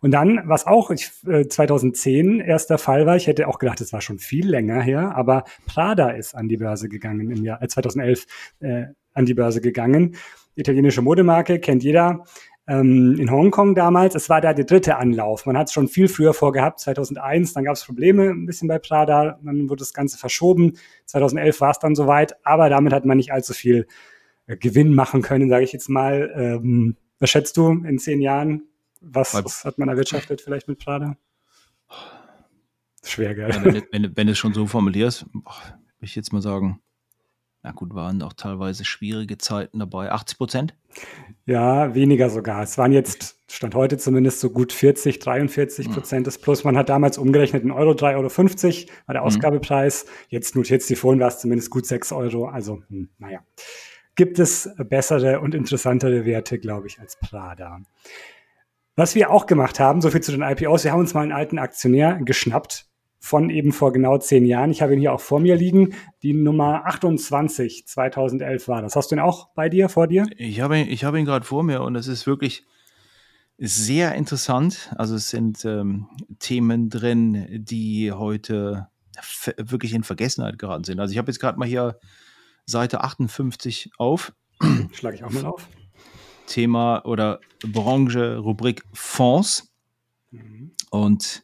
Und 0.00 0.12
dann, 0.12 0.42
was 0.44 0.66
auch 0.66 0.90
ich, 0.90 1.10
äh, 1.26 1.46
2010 1.46 2.40
erst 2.40 2.70
der 2.70 2.78
Fall 2.78 3.06
war, 3.06 3.16
ich 3.16 3.26
hätte 3.26 3.48
auch 3.48 3.58
gedacht, 3.58 3.80
es 3.80 3.92
war 3.92 4.00
schon 4.00 4.18
viel 4.18 4.48
länger 4.48 4.80
her, 4.80 5.14
aber 5.16 5.44
Prada 5.66 6.10
ist 6.10 6.34
an 6.34 6.48
die 6.48 6.56
Börse 6.56 6.88
gegangen 6.88 7.30
im 7.30 7.44
Jahr 7.44 7.62
äh, 7.62 7.68
2011 7.68 8.26
äh, 8.60 8.84
an 9.14 9.26
die 9.26 9.34
Börse 9.34 9.60
gegangen. 9.60 10.16
Italienische 10.54 11.02
Modemarke 11.02 11.58
kennt 11.58 11.82
jeder. 11.82 12.24
Ähm, 12.70 13.16
in 13.18 13.30
Hongkong 13.30 13.74
damals, 13.74 14.14
es 14.14 14.28
war 14.28 14.40
da 14.40 14.52
der 14.52 14.64
dritte 14.64 14.96
Anlauf. 14.96 15.46
Man 15.46 15.56
hat 15.56 15.68
es 15.68 15.72
schon 15.72 15.88
viel 15.88 16.08
früher 16.08 16.34
vorgehabt, 16.34 16.80
2001, 16.80 17.52
dann 17.52 17.64
gab 17.64 17.74
es 17.74 17.84
Probleme 17.84 18.30
ein 18.30 18.46
bisschen 18.46 18.68
bei 18.68 18.78
Prada, 18.78 19.40
dann 19.42 19.68
wurde 19.68 19.80
das 19.80 19.92
Ganze 19.92 20.18
verschoben. 20.18 20.74
2011 21.06 21.60
war 21.60 21.70
es 21.70 21.78
dann 21.78 21.94
soweit, 21.94 22.36
aber 22.44 22.68
damit 22.68 22.92
hat 22.92 23.04
man 23.04 23.16
nicht 23.16 23.32
allzu 23.32 23.54
viel 23.54 23.86
äh, 24.46 24.56
Gewinn 24.56 24.94
machen 24.94 25.22
können, 25.22 25.48
sage 25.48 25.64
ich 25.64 25.72
jetzt 25.72 25.88
mal. 25.88 26.32
Ähm, 26.36 26.96
was 27.18 27.30
schätzt 27.30 27.56
du 27.56 27.70
in 27.70 27.98
zehn 27.98 28.20
Jahren? 28.20 28.69
Was, 29.00 29.34
was 29.34 29.64
hat 29.64 29.78
man 29.78 29.88
erwirtschaftet 29.88 30.40
vielleicht 30.40 30.68
mit 30.68 30.78
Prada? 30.78 31.16
Schwer, 33.02 33.34
gell? 33.34 33.50
Ja, 33.50 33.64
wenn, 33.64 33.82
wenn, 33.92 34.16
wenn 34.16 34.26
du 34.26 34.32
es 34.32 34.38
schon 34.38 34.52
so 34.52 34.66
formulierst, 34.66 35.26
würde 35.32 35.44
ich 36.02 36.14
jetzt 36.14 36.32
mal 36.32 36.42
sagen, 36.42 36.82
na 37.62 37.72
gut, 37.72 37.94
waren 37.94 38.22
auch 38.22 38.32
teilweise 38.32 38.84
schwierige 38.84 39.36
Zeiten 39.36 39.80
dabei. 39.80 40.10
80 40.10 40.38
Prozent? 40.38 40.74
Ja, 41.44 41.94
weniger 41.94 42.30
sogar. 42.30 42.62
Es 42.62 42.78
waren 42.78 42.92
jetzt, 42.92 43.36
Stand 43.50 43.74
heute 43.74 43.98
zumindest, 43.98 44.40
so 44.40 44.48
gut 44.48 44.72
40, 44.72 45.18
43 45.18 45.90
Prozent 45.90 46.26
des 46.26 46.38
Plus. 46.38 46.64
Man 46.64 46.78
hat 46.78 46.88
damals 46.88 47.18
umgerechnet 47.18 47.62
in 47.62 47.70
Euro 47.70 47.90
3,50 47.92 48.14
Euro 48.14 48.28
war 49.06 49.12
der 49.12 49.20
mhm. 49.20 49.26
Ausgabepreis. 49.26 50.06
Jetzt 50.28 50.56
notiert 50.56 50.88
die 50.88 50.96
vorhin 50.96 51.20
war 51.20 51.28
es 51.28 51.40
zumindest 51.40 51.70
gut 51.70 51.84
6 51.84 52.12
Euro. 52.12 52.46
Also, 52.46 52.82
hm, 52.88 53.10
naja. 53.18 53.40
Gibt 54.14 54.38
es 54.38 54.70
bessere 54.88 55.40
und 55.40 55.54
interessantere 55.54 56.24
Werte, 56.24 56.58
glaube 56.58 56.86
ich, 56.86 56.98
als 56.98 57.18
Prada. 57.18 57.80
Was 59.00 59.14
wir 59.14 59.30
auch 59.30 59.46
gemacht 59.46 59.80
haben, 59.80 60.02
so 60.02 60.10
viel 60.10 60.20
zu 60.20 60.30
den 60.30 60.42
IPOs, 60.42 60.84
wir 60.84 60.92
haben 60.92 61.00
uns 61.00 61.14
mal 61.14 61.22
einen 61.22 61.32
alten 61.32 61.58
Aktionär 61.58 62.20
geschnappt 62.22 62.84
von 63.18 63.48
eben 63.48 63.72
vor 63.72 63.94
genau 63.94 64.18
zehn 64.18 64.44
Jahren. 64.44 64.70
Ich 64.70 64.82
habe 64.82 64.92
ihn 64.92 65.00
hier 65.00 65.14
auch 65.14 65.22
vor 65.22 65.40
mir 65.40 65.56
liegen. 65.56 65.94
Die 66.22 66.34
Nummer 66.34 66.84
28, 66.84 67.86
2011 67.86 68.68
war 68.68 68.82
das. 68.82 68.96
Hast 68.96 69.10
du 69.10 69.14
ihn 69.14 69.20
auch 69.20 69.54
bei 69.54 69.70
dir, 69.70 69.88
vor 69.88 70.06
dir? 70.06 70.26
Ich 70.36 70.60
habe 70.60 70.78
ihn, 70.78 70.86
ich 70.86 71.04
habe 71.04 71.18
ihn 71.18 71.24
gerade 71.24 71.46
vor 71.46 71.62
mir 71.62 71.80
und 71.80 71.96
es 71.96 72.08
ist 72.08 72.26
wirklich 72.26 72.66
sehr 73.56 74.16
interessant. 74.16 74.92
Also 74.98 75.14
es 75.14 75.30
sind 75.30 75.64
ähm, 75.64 76.08
Themen 76.38 76.90
drin, 76.90 77.46
die 77.64 78.12
heute 78.12 78.88
wirklich 79.56 79.94
in 79.94 80.02
Vergessenheit 80.02 80.58
geraten 80.58 80.84
sind. 80.84 81.00
Also 81.00 81.12
ich 81.12 81.16
habe 81.16 81.30
jetzt 81.30 81.40
gerade 81.40 81.58
mal 81.58 81.66
hier 81.66 81.98
Seite 82.66 83.02
58 83.02 83.92
auf. 83.96 84.34
Schlage 84.92 85.16
ich 85.16 85.24
auch 85.24 85.30
mal 85.30 85.46
auf. 85.46 85.66
Thema 86.50 87.04
oder 87.06 87.40
Branche, 87.64 88.38
Rubrik 88.38 88.84
Fonds. 88.92 89.72
Mhm. 90.30 90.72
Und 90.90 91.42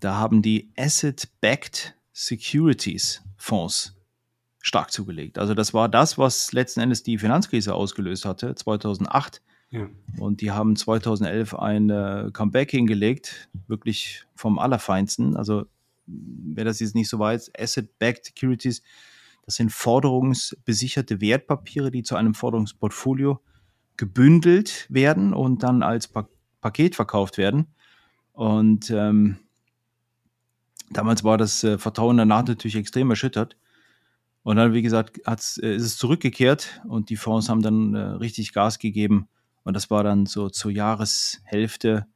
da 0.00 0.16
haben 0.16 0.42
die 0.42 0.70
Asset-Backed 0.76 1.94
Securities 2.12 3.22
Fonds 3.36 3.96
stark 4.60 4.92
zugelegt. 4.92 5.38
Also 5.38 5.54
das 5.54 5.72
war 5.72 5.88
das, 5.88 6.18
was 6.18 6.52
letzten 6.52 6.80
Endes 6.80 7.02
die 7.02 7.16
Finanzkrise 7.16 7.74
ausgelöst 7.74 8.24
hatte, 8.24 8.54
2008. 8.54 9.40
Ja. 9.70 9.88
Und 10.18 10.40
die 10.40 10.50
haben 10.50 10.76
2011 10.76 11.54
ein 11.54 11.90
äh, 11.90 12.30
Comeback 12.32 12.72
hingelegt, 12.72 13.48
wirklich 13.68 14.24
vom 14.34 14.58
Allerfeinsten. 14.58 15.36
Also 15.36 15.64
wer 16.06 16.64
das 16.64 16.80
jetzt 16.80 16.94
nicht 16.94 17.08
so 17.08 17.18
weiß, 17.18 17.52
Asset-Backed 17.56 18.26
Securities, 18.26 18.82
das 19.46 19.54
sind 19.54 19.70
forderungsbesicherte 19.70 21.20
Wertpapiere, 21.20 21.90
die 21.90 22.02
zu 22.02 22.16
einem 22.16 22.34
Forderungsportfolio 22.34 23.40
gebündelt 24.00 24.86
werden 24.88 25.34
und 25.34 25.62
dann 25.62 25.82
als 25.82 26.08
pa 26.08 26.26
Paket 26.62 26.94
verkauft 26.94 27.38
werden. 27.38 27.68
Und 28.32 28.90
ähm, 28.90 29.38
damals 30.90 31.24
war 31.24 31.38
das 31.38 31.64
äh, 31.64 31.78
Vertrauen 31.78 32.18
danach 32.18 32.46
natürlich 32.46 32.76
extrem 32.76 33.08
erschüttert. 33.10 33.56
Und 34.42 34.56
dann, 34.56 34.72
wie 34.74 34.82
gesagt, 34.82 35.20
äh, 35.26 35.34
ist 35.34 35.84
es 35.84 35.96
zurückgekehrt 35.96 36.82
und 36.86 37.08
die 37.08 37.16
Fonds 37.16 37.48
haben 37.48 37.62
dann 37.62 37.94
äh, 37.94 38.00
richtig 38.00 38.52
Gas 38.52 38.78
gegeben. 38.78 39.28
Und 39.64 39.74
das 39.74 39.90
war 39.90 40.02
dann 40.04 40.26
so 40.26 40.50
zur 40.50 40.70
Jahreshälfte, 40.70 42.06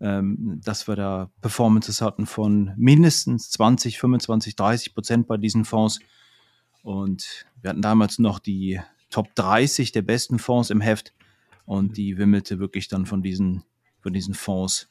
ähm, 0.00 0.60
dass 0.64 0.86
wir 0.86 0.96
da 0.96 1.30
Performances 1.40 2.00
hatten 2.00 2.26
von 2.26 2.72
mindestens 2.76 3.50
20, 3.50 3.98
25, 3.98 4.56
30 4.56 4.94
Prozent 4.94 5.26
bei 5.26 5.36
diesen 5.36 5.64
Fonds. 5.64 6.00
Und 6.82 7.46
wir 7.60 7.70
hatten 7.70 7.82
damals 7.82 8.18
noch 8.18 8.38
die 8.38 8.80
Top 9.10 9.34
30 9.34 9.90
der 9.90 10.02
besten 10.02 10.38
Fonds 10.38 10.70
im 10.70 10.80
Heft 10.80 11.12
und 11.70 11.96
die 11.96 12.18
wimmelte 12.18 12.58
wirklich 12.58 12.88
dann 12.88 13.06
von 13.06 13.22
diesen, 13.22 13.62
von 14.00 14.12
diesen 14.12 14.34
Fonds. 14.34 14.88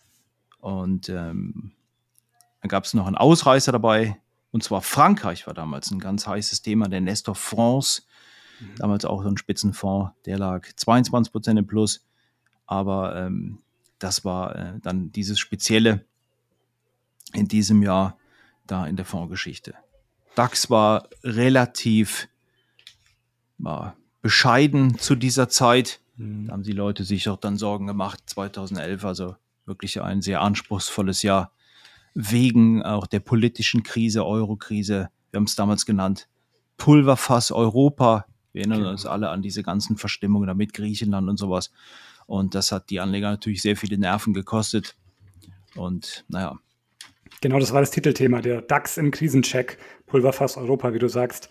Und 0.61 1.09
ähm, 1.09 1.73
dann 2.61 2.69
gab 2.69 2.85
es 2.85 2.93
noch 2.93 3.05
einen 3.05 3.17
Ausreißer 3.17 3.73
dabei, 3.73 4.15
und 4.51 4.63
zwar 4.63 4.81
Frankreich 4.81 5.45
war 5.45 5.53
damals 5.53 5.91
ein 5.91 5.99
ganz 5.99 6.25
heißes 6.25 6.61
Thema, 6.61 6.87
der 6.87 7.01
Nestor 7.01 7.35
France, 7.35 8.03
mhm. 8.61 8.75
damals 8.77 9.03
auch 9.03 9.23
so 9.23 9.27
ein 9.27 9.35
Spitzenfonds, 9.35 10.13
der 10.25 10.37
lag 10.37 10.65
22 10.73 11.33
Prozent 11.33 11.59
im 11.59 11.67
Plus. 11.67 12.07
Aber 12.65 13.13
ähm, 13.13 13.59
das 13.99 14.23
war 14.23 14.55
äh, 14.55 14.79
dann 14.81 15.11
dieses 15.11 15.37
Spezielle 15.37 16.05
in 17.33 17.49
diesem 17.49 17.83
Jahr 17.83 18.17
da 18.67 18.87
in 18.87 18.95
der 18.95 19.05
Fondsgeschichte. 19.05 19.75
DAX 20.33 20.69
war 20.69 21.09
relativ 21.25 22.29
war 23.57 23.97
bescheiden 24.21 24.97
zu 24.97 25.15
dieser 25.15 25.49
Zeit. 25.49 25.99
Mhm. 26.19 26.47
Da 26.47 26.53
haben 26.53 26.63
die 26.63 26.73
Leute 26.73 27.03
sich 27.03 27.27
auch 27.29 27.37
dann 27.37 27.57
Sorgen 27.57 27.87
gemacht, 27.87 28.21
2011, 28.27 29.03
also 29.05 29.35
wirklich 29.65 30.01
ein 30.01 30.21
sehr 30.21 30.41
anspruchsvolles 30.41 31.23
Jahr 31.23 31.51
wegen 32.13 32.83
auch 32.83 33.07
der 33.07 33.19
politischen 33.19 33.83
Krise, 33.83 34.25
Euro-Krise, 34.25 35.09
wir 35.31 35.37
haben 35.37 35.45
es 35.45 35.55
damals 35.55 35.85
genannt, 35.85 36.27
Pulverfass 36.77 37.51
Europa. 37.51 38.25
Wir 38.51 38.61
erinnern 38.61 38.79
genau. 38.79 38.91
uns 38.91 39.05
alle 39.05 39.29
an 39.29 39.41
diese 39.41 39.63
ganzen 39.63 39.97
Verstimmungen 39.97 40.47
da 40.47 40.53
mit 40.53 40.73
Griechenland 40.73 41.29
und 41.29 41.37
sowas. 41.37 41.71
Und 42.25 42.55
das 42.55 42.71
hat 42.71 42.89
die 42.89 42.99
Anleger 42.99 43.29
natürlich 43.29 43.61
sehr 43.61 43.75
viele 43.75 43.97
Nerven 43.97 44.33
gekostet. 44.33 44.95
Und 45.75 46.25
naja. 46.27 46.57
Genau, 47.41 47.59
das 47.59 47.71
war 47.71 47.79
das 47.79 47.91
Titelthema, 47.91 48.41
der 48.41 48.61
DAX 48.61 48.97
im 48.97 49.11
Krisencheck, 49.11 49.77
Pulverfass 50.07 50.57
Europa, 50.57 50.93
wie 50.93 50.99
du 50.99 51.07
sagst. 51.07 51.49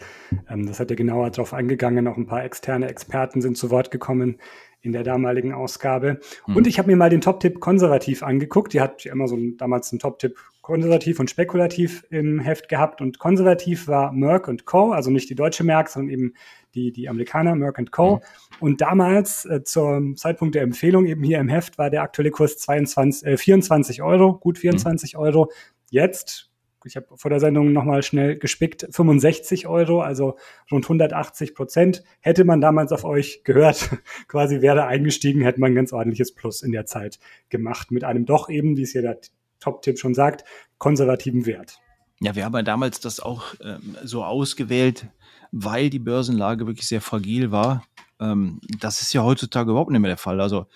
Ähm, 0.49 0.67
das 0.67 0.81
hat 0.81 0.91
ja 0.91 0.97
genauer 0.97 1.31
darauf 1.31 1.55
eingegangen. 1.55 2.07
Auch 2.09 2.17
ein 2.17 2.27
paar 2.27 2.45
externe 2.45 2.89
Experten 2.89 3.41
sind 3.41 3.57
zu 3.57 3.71
Wort 3.71 3.91
gekommen 3.91 4.39
in 4.81 4.93
der 4.93 5.03
damaligen 5.03 5.53
Ausgabe. 5.53 6.21
Mhm. 6.47 6.57
Und 6.57 6.67
ich 6.67 6.79
habe 6.79 6.91
mir 6.91 6.97
mal 6.97 7.11
den 7.11 7.21
Top-Tipp 7.21 7.61
konservativ 7.61 8.23
angeguckt. 8.23 8.73
Die 8.75 8.81
hat 8.81 9.07
immer 9.07 9.29
so 9.29 9.37
ein, 9.37 9.57
damals 9.57 9.91
einen 9.93 9.99
Top-Tipp 9.99 10.37
konservativ 10.61 11.19
und 11.19 11.31
spekulativ 11.31 12.05
im 12.11 12.41
Heft 12.41 12.69
gehabt. 12.69 13.01
Und 13.01 13.19
konservativ 13.19 13.89
war 13.89 14.13
Merck 14.13 14.51
Co., 14.67 14.93
also 14.93 15.11
nicht 15.11 15.31
die 15.31 15.35
deutsche 15.35 15.65
Merck, 15.65 15.89
sondern 15.89 16.11
eben 16.11 16.35
die, 16.75 16.93
die 16.93 17.09
Amerikaner, 17.09 17.55
Merck 17.55 17.81
Co. 17.91 18.17
Mhm. 18.17 18.21
Und 18.61 18.81
damals, 18.83 19.47
äh, 19.47 19.63
zum 19.65 20.17
Zeitpunkt 20.17 20.55
der 20.55 20.63
Empfehlung 20.63 21.07
eben 21.07 21.23
hier 21.23 21.39
im 21.39 21.49
Heft, 21.49 21.79
war 21.79 21.89
der 21.89 22.03
aktuelle 22.03 22.31
Kurs 22.31 22.59
22, 22.59 23.27
äh, 23.27 23.37
24 23.39 24.03
Euro, 24.03 24.35
gut 24.35 24.59
24 24.59 25.15
mhm. 25.15 25.21
Euro. 25.21 25.51
Jetzt 25.91 26.49
ich 26.85 26.97
habe 26.97 27.07
vor 27.17 27.31
der 27.31 27.41
Sendung 27.41 27.73
nochmal 27.73 28.03
schnell 28.03 28.39
gespickt, 28.39 28.87
65 28.91 29.67
Euro, 29.67 30.01
also 30.01 30.37
rund 30.71 30.85
180 30.85 31.55
Prozent. 31.55 32.03
Hätte 32.21 32.45
man 32.45 32.61
damals 32.61 32.93
auf 32.93 33.05
euch 33.05 33.43
gehört, 33.45 33.91
quasi 34.29 34.61
wäre 34.61 34.87
eingestiegen, 34.87 35.43
hätte 35.43 35.61
man 35.61 35.73
ein 35.73 35.75
ganz 35.75 35.93
ordentliches 35.93 36.35
Plus 36.35 36.63
in 36.63 36.73
der 36.73 36.87
Zeit 36.87 37.19
gemacht 37.49 37.91
mit 37.91 38.05
einem 38.05 38.27
doch 38.27 38.49
eben, 38.49 38.77
wie 38.77 38.83
es 38.83 38.93
hier 38.93 39.03
der 39.03 39.19
Top-Tipp 39.61 39.99
schon 39.99 40.15
sagt, 40.15 40.45
konservativen 40.79 41.47
Wert. 41.47 41.79
Ja, 42.21 42.35
wir 42.35 42.45
haben 42.45 42.55
ja 42.55 42.63
damals 42.63 43.01
das 43.01 43.21
auch 43.21 43.55
ähm, 43.63 43.97
so 44.03 44.25
ausgewählt, 44.25 45.07
weil 45.53 45.91
die 45.91 45.99
Börsenlage 45.99 46.67
wirklich 46.67 46.87
sehr 46.87 47.01
fragil 47.01 47.51
war. 47.51 47.85
Ähm, 48.21 48.61
das 48.81 49.03
ist 49.03 49.13
ja 49.13 49.23
heutzutage 49.23 49.71
überhaupt 49.71 49.91
nicht 49.91 50.01
mehr 50.01 50.11
der 50.11 50.17
Fall. 50.17 50.41
Also 50.41 50.67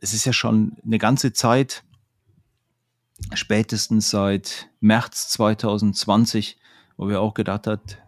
es 0.00 0.12
ist 0.12 0.24
ja 0.24 0.32
schon 0.32 0.76
eine 0.84 0.98
ganze 0.98 1.32
Zeit 1.32 1.82
spätestens 3.34 4.10
seit 4.10 4.68
März 4.80 5.28
2020, 5.30 6.58
wo 6.96 7.08
wir 7.08 7.20
auch 7.20 7.34
gedacht 7.34 7.66
hat, 7.66 7.98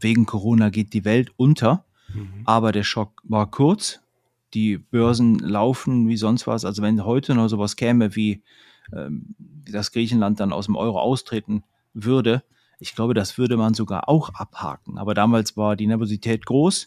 wegen 0.00 0.26
Corona 0.26 0.70
geht 0.70 0.92
die 0.92 1.04
Welt 1.04 1.32
unter. 1.36 1.84
Mhm. 2.12 2.42
Aber 2.44 2.72
der 2.72 2.84
Schock 2.84 3.20
war 3.24 3.50
kurz. 3.50 4.00
Die 4.54 4.78
Börsen 4.78 5.38
laufen 5.38 6.08
wie 6.08 6.16
sonst 6.16 6.46
was. 6.46 6.64
Also 6.64 6.82
wenn 6.82 7.04
heute 7.04 7.34
noch 7.34 7.48
sowas 7.48 7.76
käme, 7.76 8.16
wie 8.16 8.42
ähm, 8.92 9.34
dass 9.38 9.92
Griechenland 9.92 10.40
dann 10.40 10.52
aus 10.52 10.66
dem 10.66 10.76
Euro 10.76 10.98
austreten 10.98 11.64
würde, 11.92 12.42
ich 12.80 12.94
glaube, 12.94 13.12
das 13.12 13.38
würde 13.38 13.56
man 13.56 13.74
sogar 13.74 14.08
auch 14.08 14.30
abhaken. 14.34 14.98
Aber 14.98 15.14
damals 15.14 15.56
war 15.56 15.76
die 15.76 15.86
Nervosität 15.86 16.46
groß. 16.46 16.86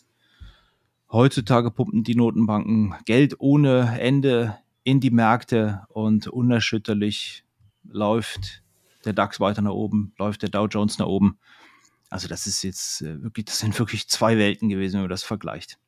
Heutzutage 1.11 1.69
pumpen 1.69 2.03
die 2.03 2.15
Notenbanken 2.15 2.95
Geld 3.05 3.35
ohne 3.39 3.99
Ende 3.99 4.57
in 4.83 5.01
die 5.01 5.11
Märkte 5.11 5.81
und 5.89 6.27
unerschütterlich 6.27 7.43
läuft 7.83 8.63
der 9.05 9.13
DAX 9.13 9.39
weiter 9.39 9.61
nach 9.61 9.71
oben, 9.71 10.13
läuft 10.17 10.43
der 10.43 10.49
Dow 10.49 10.67
Jones 10.67 10.99
nach 10.99 11.07
oben. 11.07 11.39
Also 12.09 12.27
das 12.27 12.45
ist 12.45 12.63
jetzt 12.63 13.01
äh, 13.01 13.23
wirklich, 13.23 13.45
das 13.45 13.59
sind 13.59 13.77
wirklich 13.79 14.07
zwei 14.09 14.37
Welten 14.37 14.69
gewesen, 14.69 14.95
wenn 14.95 15.01
man 15.01 15.09
das 15.09 15.23
vergleicht. 15.23 15.79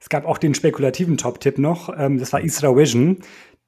Es 0.00 0.08
gab 0.08 0.24
auch 0.24 0.38
den 0.38 0.54
spekulativen 0.54 1.16
Top-Tipp 1.16 1.58
noch, 1.58 1.92
ähm, 1.96 2.18
das 2.18 2.32
war 2.32 2.40
Isra 2.40 2.76
Vision. 2.76 3.18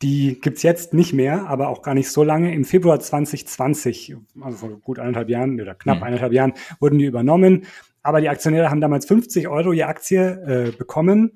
Die 0.02 0.40
gibt 0.40 0.56
es 0.56 0.62
jetzt 0.62 0.92
nicht 0.92 1.12
mehr, 1.12 1.46
aber 1.46 1.68
auch 1.68 1.82
gar 1.82 1.94
nicht 1.94 2.10
so 2.10 2.24
lange. 2.24 2.52
Im 2.52 2.64
Februar 2.64 2.98
2020, 2.98 4.16
also 4.40 4.56
vor 4.56 4.80
gut 4.80 4.98
eineinhalb 4.98 5.28
Jahren 5.28 5.60
oder 5.60 5.74
knapp 5.74 5.98
mhm. 5.98 6.02
eineinhalb 6.02 6.32
Jahren, 6.32 6.52
wurden 6.80 6.98
die 6.98 7.04
übernommen. 7.04 7.66
Aber 8.02 8.20
die 8.20 8.28
Aktionäre 8.28 8.70
haben 8.70 8.80
damals 8.80 9.06
50 9.06 9.48
Euro 9.48 9.72
je 9.72 9.84
Aktie 9.84 10.20
äh, 10.20 10.72
bekommen. 10.72 11.32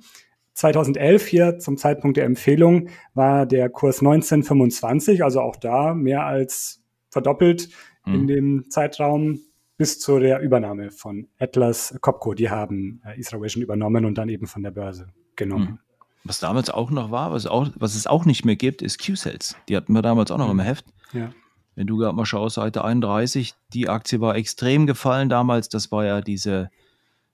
2011 0.59 1.27
hier 1.27 1.59
zum 1.61 1.77
Zeitpunkt 1.77 2.17
der 2.17 2.25
Empfehlung 2.25 2.89
war 3.15 3.47
der 3.47 3.71
Kurs 3.71 4.01
1925, 4.01 5.23
also 5.23 5.41
auch 5.41 5.55
da 5.55 5.95
mehr 5.95 6.27
als 6.27 6.83
verdoppelt 7.11 7.69
mhm. 8.05 8.15
in 8.15 8.27
dem 8.27 8.65
Zeitraum 8.69 9.39
bis 9.77 10.01
zu 10.01 10.19
der 10.19 10.41
Übernahme 10.41 10.91
von 10.91 11.29
Atlas 11.39 11.97
Copco. 12.01 12.35
Die 12.35 12.51
haben 12.51 13.01
äh, 13.07 13.21
Isravision 13.21 13.63
übernommen 13.63 14.05
und 14.05 14.19
dann 14.19 14.29
eben 14.29 14.49
von 14.49 14.65
der 14.65 14.73
Börse 14.73 15.07
genommen. 15.37 15.71
Mhm. 15.71 15.79
Was 16.25 16.41
damals 16.41 16.71
auch 16.71 16.91
noch 16.91 17.13
war, 17.13 17.31
was, 17.31 17.47
auch, 17.47 17.69
was 17.77 17.95
es 17.95 18.09
auch 18.09 18.25
nicht 18.25 18.45
mehr 18.45 18.57
gibt, 18.57 18.83
ist 18.83 19.01
Q-Cells. 19.05 19.55
Die 19.69 19.77
hatten 19.77 19.93
wir 19.93 20.03
damals 20.03 20.33
auch 20.33 20.39
noch 20.39 20.53
mhm. 20.53 20.59
im 20.59 20.67
Heft. 20.67 20.87
Ja. 21.13 21.31
Wenn 21.77 21.87
du 21.87 21.99
gerade 21.99 22.17
mal 22.17 22.27
schaust, 22.27 22.57
Seite 22.57 22.85
31, 22.85 23.55
die 23.73 23.89
Aktie 23.89 24.21
war 24.21 24.35
extrem 24.35 24.89
gefallen 24.89 25.29
damals. 25.29 25.69
Das 25.69 25.93
war 25.93 26.05
ja 26.05 26.21
diese, 26.21 26.69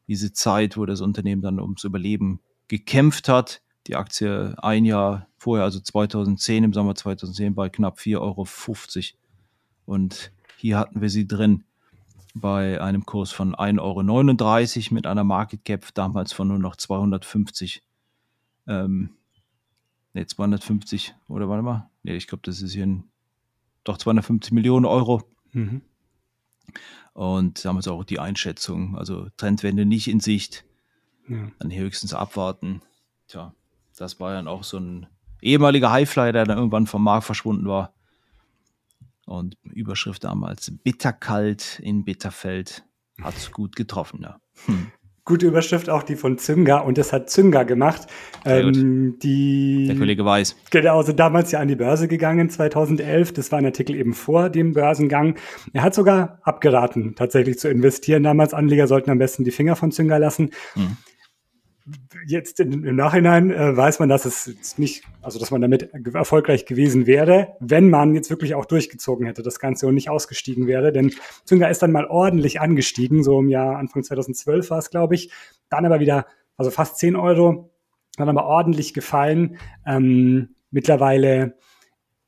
diese 0.08 0.34
Zeit, 0.34 0.76
wo 0.76 0.84
das 0.84 1.00
Unternehmen 1.00 1.40
dann 1.40 1.58
ums 1.58 1.84
Überleben 1.84 2.40
gekämpft 2.68 3.28
hat. 3.28 3.62
Die 3.86 3.96
Aktie 3.96 4.54
ein 4.58 4.84
Jahr 4.84 5.28
vorher, 5.36 5.64
also 5.64 5.80
2010, 5.80 6.64
im 6.64 6.72
Sommer 6.72 6.94
2010, 6.94 7.54
bei 7.54 7.68
knapp 7.68 7.98
4,50 7.98 8.20
Euro. 8.20 8.46
Und 9.84 10.32
hier 10.56 10.78
hatten 10.78 11.00
wir 11.00 11.10
sie 11.10 11.26
drin 11.26 11.64
bei 12.34 12.80
einem 12.80 13.06
Kurs 13.06 13.30
von 13.30 13.54
1,39 13.54 13.80
Euro 14.86 14.94
mit 14.94 15.06
einer 15.06 15.24
Market 15.24 15.64
Cap 15.64 15.86
damals 15.94 16.32
von 16.32 16.48
nur 16.48 16.58
noch 16.58 16.76
250. 16.76 17.82
Ähm, 18.66 19.10
ne, 20.14 20.26
250, 20.26 21.14
oder 21.28 21.48
warte 21.48 21.62
mal. 21.62 21.90
Ne, 22.02 22.16
ich 22.16 22.26
glaube, 22.26 22.42
das 22.44 22.60
ist 22.60 22.72
hier 22.72 22.86
ein, 22.86 23.04
doch 23.84 23.98
250 23.98 24.52
Millionen 24.52 24.86
Euro. 24.86 25.22
Mhm. 25.52 25.82
Und 27.12 27.64
damals 27.64 27.86
auch 27.86 28.02
die 28.02 28.18
Einschätzung, 28.18 28.98
also 28.98 29.28
Trendwende 29.36 29.84
nicht 29.84 30.08
in 30.08 30.18
Sicht. 30.18 30.64
Ja. 31.28 31.50
Dann 31.58 31.72
höchstens 31.72 32.14
abwarten. 32.14 32.82
Tja, 33.28 33.54
das 33.96 34.20
war 34.20 34.32
dann 34.34 34.48
auch 34.48 34.64
so 34.64 34.78
ein 34.78 35.06
ehemaliger 35.40 35.90
Highflyer, 35.90 36.32
der 36.32 36.44
dann 36.44 36.58
irgendwann 36.58 36.86
vom 36.86 37.04
Markt 37.04 37.24
verschwunden 37.24 37.66
war. 37.66 37.94
Und 39.26 39.56
Überschrift 39.62 40.24
damals 40.24 40.72
bitterkalt 40.82 41.80
in 41.82 42.04
Bitterfeld. 42.04 42.84
Hat 43.22 43.36
es 43.36 43.52
gut 43.52 43.76
getroffen, 43.76 44.20
ja. 44.22 44.38
Hm. 44.66 44.90
Gute 45.26 45.46
Überschrift 45.46 45.88
auch 45.88 46.02
die 46.02 46.16
von 46.16 46.36
Zünger 46.36 46.84
und 46.84 46.98
das 46.98 47.10
hat 47.10 47.30
Zünger 47.30 47.64
gemacht. 47.64 48.08
Ähm, 48.44 49.18
die, 49.22 49.86
Der 49.86 49.96
Kollege 49.96 50.22
Weiß. 50.22 50.54
Genau, 50.70 50.98
also 50.98 51.12
damals 51.12 51.50
ja 51.50 51.60
an 51.60 51.68
die 51.68 51.76
Börse 51.76 52.08
gegangen, 52.08 52.50
2011. 52.50 53.32
Das 53.32 53.50
war 53.50 53.58
ein 53.58 53.64
Artikel 53.64 53.96
eben 53.96 54.12
vor 54.12 54.50
dem 54.50 54.74
Börsengang. 54.74 55.36
Er 55.72 55.82
hat 55.82 55.94
sogar 55.94 56.40
abgeraten, 56.42 57.14
tatsächlich 57.14 57.58
zu 57.58 57.70
investieren. 57.70 58.22
Damals 58.22 58.52
Anleger 58.52 58.86
sollten 58.86 59.10
am 59.10 59.16
besten 59.16 59.44
die 59.44 59.50
Finger 59.50 59.76
von 59.76 59.92
Zünger 59.92 60.18
lassen. 60.18 60.50
Hm 60.74 60.98
jetzt 62.26 62.60
im 62.60 62.96
Nachhinein 62.96 63.50
äh, 63.50 63.76
weiß 63.76 63.98
man, 63.98 64.08
dass 64.08 64.24
es 64.24 64.78
nicht, 64.78 65.04
also 65.20 65.38
dass 65.38 65.50
man 65.50 65.60
damit 65.60 65.90
erfolgreich 66.14 66.64
gewesen 66.64 67.06
wäre, 67.06 67.56
wenn 67.60 67.90
man 67.90 68.14
jetzt 68.14 68.30
wirklich 68.30 68.54
auch 68.54 68.64
durchgezogen 68.64 69.26
hätte 69.26 69.42
das 69.42 69.58
Ganze 69.58 69.86
und 69.86 69.94
nicht 69.94 70.08
ausgestiegen 70.08 70.66
wäre. 70.66 70.92
Denn 70.92 71.12
Zünger 71.44 71.68
ist 71.68 71.82
dann 71.82 71.92
mal 71.92 72.06
ordentlich 72.06 72.60
angestiegen, 72.60 73.22
so 73.22 73.40
im 73.40 73.48
Jahr 73.48 73.76
Anfang 73.76 74.02
2012 74.02 74.70
war 74.70 74.78
es, 74.78 74.90
glaube 74.90 75.14
ich. 75.14 75.30
Dann 75.68 75.84
aber 75.84 76.00
wieder, 76.00 76.26
also 76.56 76.70
fast 76.70 76.98
10 76.98 77.16
Euro, 77.16 77.70
dann 78.16 78.28
aber 78.28 78.46
ordentlich 78.46 78.94
gefallen. 78.94 79.58
Ähm, 79.86 80.54
mittlerweile 80.70 81.56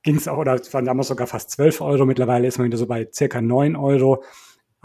ging 0.02 0.16
es 0.16 0.28
auch, 0.28 0.38
oder 0.38 0.54
es 0.54 0.72
waren 0.74 0.84
damals 0.84 1.08
sogar 1.08 1.26
fast 1.26 1.50
12 1.50 1.80
Euro, 1.80 2.04
mittlerweile 2.04 2.46
ist 2.46 2.58
man 2.58 2.66
wieder 2.66 2.78
so 2.78 2.86
bei 2.86 3.08
circa 3.12 3.40
9 3.40 3.74
Euro. 3.74 4.22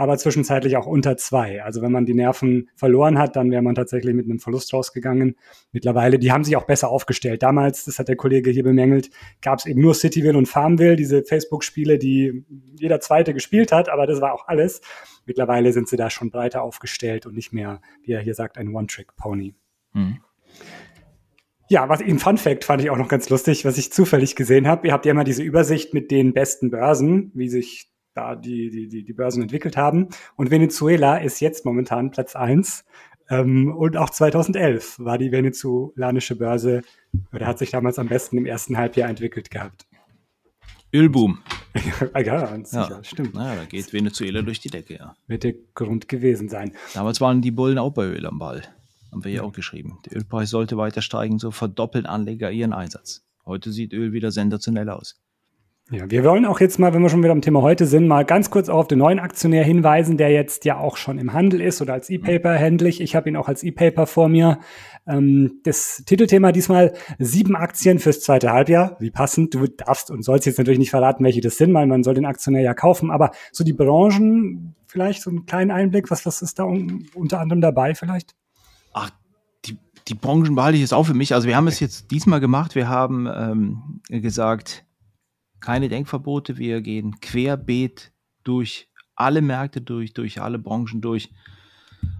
Aber 0.01 0.17
zwischenzeitlich 0.17 0.77
auch 0.77 0.88
unter 0.88 1.15
zwei. 1.15 1.63
Also 1.63 1.84
wenn 1.84 1.91
man 1.91 2.08
die 2.08 2.15
Nerven 2.15 2.70
verloren 2.75 3.20
hat, 3.20 3.36
dann 3.36 3.51
wäre 3.51 3.62
man 3.62 3.75
tatsächlich 3.75 4.15
mit 4.15 4.25
einem 4.25 4.39
Verlust 4.39 4.74
rausgegangen. 4.74 5.36
Mittlerweile, 5.72 6.17
die 6.17 6.31
haben 6.31 6.43
sich 6.43 6.55
auch 6.55 6.65
besser 6.65 6.89
aufgestellt. 6.89 7.43
Damals, 7.43 7.86
das 7.86 8.00
hat 8.00 8.08
der 8.08 8.15
Kollege 8.15 8.50
hier 8.50 8.63
bemängelt, 8.63 9.12
gab 9.43 9.60
es 9.60 9.67
eben 9.67 9.79
nur 9.79 9.93
Cityville 9.93 10.38
und 10.38 10.48
Farmville, 10.48 10.96
diese 10.96 11.24
Facebook-Spiele, 11.24 12.00
die 12.00 12.43
jeder 12.79 13.00
Zweite 13.00 13.36
gespielt 13.36 13.72
hat, 13.72 13.89
aber 13.89 14.08
das 14.08 14.22
war 14.22 14.34
auch 14.34 14.48
alles. 14.48 14.81
Mittlerweile 15.27 15.72
sind 15.72 15.88
sie 15.88 15.98
da 15.98 16.10
schon 16.10 16.31
breiter 16.31 16.63
aufgestellt 16.63 17.27
und 17.27 17.36
nicht 17.36 17.53
mehr, 17.53 17.79
wie 18.03 18.13
er 18.13 18.22
hier 18.22 18.34
sagt, 18.34 18.58
ein 18.58 18.74
One-Trick-Pony. 18.74 19.53
Mhm. 19.93 20.17
Ja, 21.70 21.88
was 21.89 22.01
ein 22.01 22.17
Fun 22.17 22.38
Fact 22.38 22.65
fand 22.65 22.81
ich 22.81 22.89
auch 22.89 22.98
noch 22.98 23.08
ganz 23.08 23.29
lustig, 23.29 23.65
was 23.65 23.77
ich 23.77 23.93
zufällig 23.93 24.36
gesehen 24.36 24.67
habe. 24.67 24.88
Ihr 24.88 24.93
habt 24.93 25.05
ja 25.05 25.12
immer 25.12 25.24
diese 25.24 25.43
Übersicht 25.43 25.93
mit 25.93 26.10
den 26.10 26.34
besten 26.34 26.72
Börsen, 26.72 27.31
wie 27.36 27.48
sich 27.48 27.91
da 28.13 28.36
die, 28.36 28.70
die, 28.70 28.88
die, 28.88 29.03
die 29.03 29.13
Börsen 29.13 29.41
entwickelt 29.41 29.77
haben. 29.77 30.10
Und 30.36 30.51
Venezuela 30.51 31.18
ist 31.18 31.39
jetzt 31.39 31.65
momentan 31.65 32.12
Platz 32.12 32.36
eins 32.36 32.86
ähm, 33.32 33.74
und 33.74 33.96
auch 33.96 34.10
2011 34.10 35.00
war 35.00 35.18
die 35.18 35.32
venezolanische 35.32 36.36
Börse, 36.36 36.82
oder 37.34 37.48
hat 37.48 37.60
sich 37.60 37.72
damals 37.72 37.98
am 37.98 38.08
besten 38.08 38.38
im 38.38 38.46
ersten 38.46 38.77
Halbjahr 38.77 39.10
entwickelt 39.10 39.50
gehabt. 39.50 39.88
Ölboom. 40.94 41.39
ja, 42.15 42.63
sicher, 42.65 42.89
ja, 42.89 43.03
stimmt. 43.03 43.34
Naja, 43.34 43.62
da 43.62 43.65
geht 43.65 43.94
Venezuela 43.94 44.41
durch 44.41 44.60
die 44.60 44.70
Decke, 44.70 44.96
ja. 44.96 45.15
Wird 45.27 45.44
der 45.44 45.53
Grund 45.74 46.10
gewesen 46.10 46.50
sein. 46.50 46.74
Damals 46.94 47.22
waren 47.22 47.41
die 47.41 47.51
Bullen 47.51 47.77
auch 47.77 47.94
bei 47.94 48.06
Öl 48.06 48.25
am 48.25 48.39
Ball. 48.39 48.63
Haben 49.10 49.24
wir 49.24 49.32
ja 49.32 49.44
auch 49.44 49.53
geschrieben. 49.53 50.00
Der 50.06 50.18
Ölpreis 50.18 50.50
sollte 50.50 50.75
weiter 50.75 51.01
steigen, 51.01 51.39
so 51.39 51.51
verdoppeln 51.51 52.06
Anleger 52.06 52.51
ihren 52.51 52.74
Einsatz. 52.74 53.24
Heute 53.46 53.72
sieht 53.72 53.94
Öl 53.94 54.12
wieder 54.12 54.32
sensationell 54.32 54.89
aus. 54.89 55.22
Ja, 55.93 56.10
wir 56.10 56.24
wollen 56.24 56.45
auch 56.45 56.62
jetzt 56.62 56.79
mal, 56.79 56.93
wenn 56.93 57.01
wir 57.01 57.10
schon 57.10 57.21
wieder 57.21 57.33
am 57.33 57.41
Thema 57.41 57.62
heute 57.62 57.86
sind, 57.86 58.07
mal 58.07 58.24
ganz 58.24 58.50
kurz 58.50 58.69
auf 58.69 58.88
den 58.88 59.00
neuen 59.00 59.19
Aktionär 59.19 59.65
hinweisen, 59.65 60.15
der 60.15 60.29
jetzt 60.29 60.63
ja 60.63 60.77
auch 60.77 60.95
schon 60.95 61.19
im 61.19 61.33
Handel 61.33 61.60
ist 61.60 61.81
oder 61.81 61.91
als 61.91 62.10
E-Paper 62.10 62.53
händlich. 62.53 63.01
Ich 63.01 63.13
habe 63.13 63.27
ihn 63.27 63.36
auch 63.36 63.50
als 63.50 63.62
E-Paper 63.62 64.07
vor 64.07 64.29
mir. 64.29 64.60
Ähm, 65.05 65.60
das 65.63 66.03
Titelthema 66.05 66.53
diesmal 66.53 66.93
sieben 67.19 67.57
Aktien 67.57 68.00
fürs 68.00 68.21
zweite 68.21 68.53
Halbjahr. 68.53 68.95
Wie 69.01 69.12
passend. 69.12 69.53
Du 69.53 69.67
darfst 69.67 70.10
und 70.10 70.24
sollst 70.24 70.45
jetzt 70.45 70.60
natürlich 70.60 70.79
nicht 70.79 70.91
verraten, 70.91 71.25
welche 71.25 71.41
das 71.41 71.57
sind, 71.57 71.74
weil 71.74 71.88
man 71.88 72.03
soll 72.03 72.13
den 72.13 72.25
Aktionär 72.25 72.62
ja 72.62 72.74
kaufen. 72.74 73.12
Aber 73.12 73.31
so 73.51 73.65
die 73.65 73.74
Branchen, 73.74 74.75
vielleicht 74.88 75.21
so 75.21 75.29
einen 75.29 75.45
kleinen 75.45 75.71
Einblick, 75.71 76.10
was, 76.10 76.25
was 76.25 76.41
ist 76.41 76.57
da 76.57 76.63
un 76.63 77.05
unter 77.15 77.41
anderem 77.41 77.60
dabei 77.60 77.95
vielleicht? 77.95 78.33
Ach, 78.93 79.10
die, 79.65 79.77
die 80.07 80.15
Branchen 80.15 80.55
behalte 80.55 80.75
ich 80.75 80.81
jetzt 80.83 80.93
auch 80.93 81.05
für 81.05 81.15
mich. 81.15 81.33
Also 81.33 81.50
wir 81.50 81.57
haben 81.57 81.67
es 81.67 81.81
jetzt 81.81 82.12
diesmal 82.12 82.39
gemacht. 82.39 82.75
Wir 82.75 82.88
haben 82.88 83.27
ähm, 83.27 84.00
gesagt, 84.07 84.86
keine 85.62 85.89
Denkverbote. 85.89 86.58
Wir 86.58 86.82
gehen 86.82 87.20
querbeet 87.20 88.12
durch 88.44 88.89
alle 89.15 89.41
Märkte 89.41 89.82
durch, 89.82 90.13
durch 90.13 90.41
alle 90.41 90.60
Branchen 90.60 91.01
durch 91.01 91.30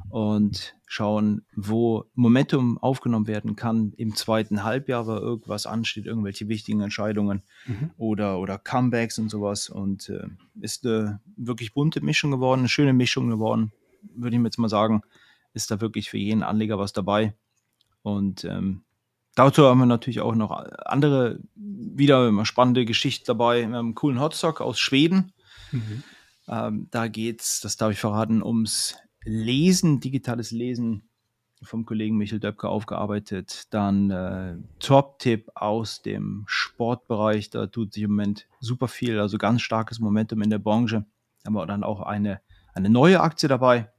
und 0.10 0.76
schauen, 0.86 1.46
wo 1.56 2.06
Momentum 2.16 2.78
aufgenommen 2.78 3.28
werden 3.28 3.56
kann 3.56 3.94
im 3.96 4.16
zweiten 4.16 4.64
Halbjahr, 4.64 5.08
weil 5.08 5.20
irgendwas 5.20 5.66
ansteht, 5.66 6.06
irgendwelche 6.06 6.50
wichtigen 6.50 6.82
Entscheidungen 6.82 7.44
mhm. 7.66 7.92
oder, 7.98 8.40
oder 8.40 8.58
Comebacks 8.58 9.18
und 9.18 9.30
sowas. 9.30 9.70
Und 9.70 10.10
äh, 10.10 10.28
ist 10.60 10.86
eine 10.86 11.22
wirklich 11.38 11.74
bunte 11.74 12.02
Mischung 12.02 12.32
geworden, 12.32 12.60
eine 12.60 12.70
schöne 12.70 12.94
Mischung 12.94 13.30
geworden, 13.30 13.72
würde 14.16 14.36
ich 14.36 14.42
mir 14.42 14.48
jetzt 14.50 14.60
mal 14.60 14.70
sagen. 14.70 15.02
Ist 15.54 15.72
da 15.72 15.82
wirklich 15.82 16.10
für 16.10 16.18
jeden 16.18 16.44
Anleger 16.44 16.78
was 16.78 16.94
dabei. 16.94 17.34
Und 18.04 18.44
ähm, 18.44 18.84
Dazu 19.36 19.66
haben 19.66 19.80
wir 19.80 19.86
natürlich 19.86 20.20
auch 20.20 20.36
noch 20.36 20.52
andere, 20.52 21.40
wieder 21.56 22.46
spannende 22.46 22.86
Geschichten 22.86 23.26
dabei. 23.26 23.60
Wir 23.60 23.78
haben 23.78 23.86
einen 23.88 23.96
coolen 23.96 24.20
Hotstock 24.20 24.60
aus 24.62 24.80
Schweden. 24.80 25.32
Mhm. 25.72 26.04
Ähm, 26.48 26.88
da 26.92 27.08
geht 27.08 27.42
es, 27.42 27.62
das 27.62 27.78
darf 27.78 27.92
ich 27.92 28.00
verraten, 28.00 28.44
ums 28.44 28.96
Lesen, 29.24 30.00
digitales 30.00 30.52
Lesen 30.52 31.04
vom 31.64 31.86
Kollegen 31.86 32.18
Michael 32.18 32.40
Döpke 32.40 32.68
aufgearbeitet. 32.68 33.68
Dann 33.70 34.10
äh, 34.10 34.58
Top-Tipp 34.80 35.52
aus 35.56 36.02
dem 36.02 36.44
Sportbereich. 36.48 37.52
Da 37.52 37.68
tut 37.68 37.94
sich 37.94 38.04
im 38.04 38.12
Moment 38.12 38.48
super 38.60 38.88
viel, 38.88 39.20
also 39.20 39.38
ganz 39.38 39.62
starkes 39.62 40.00
Momentum 40.00 40.42
in 40.42 40.50
der 40.50 40.60
Branche. 40.60 41.06
Haben 41.46 41.54
wir 41.54 41.66
dann 41.68 41.84
auch 41.84 42.02
eine, 42.02 42.42
eine 42.74 42.90
neue 42.90 43.22
Aktie 43.22 43.48
dabei. 43.48 43.92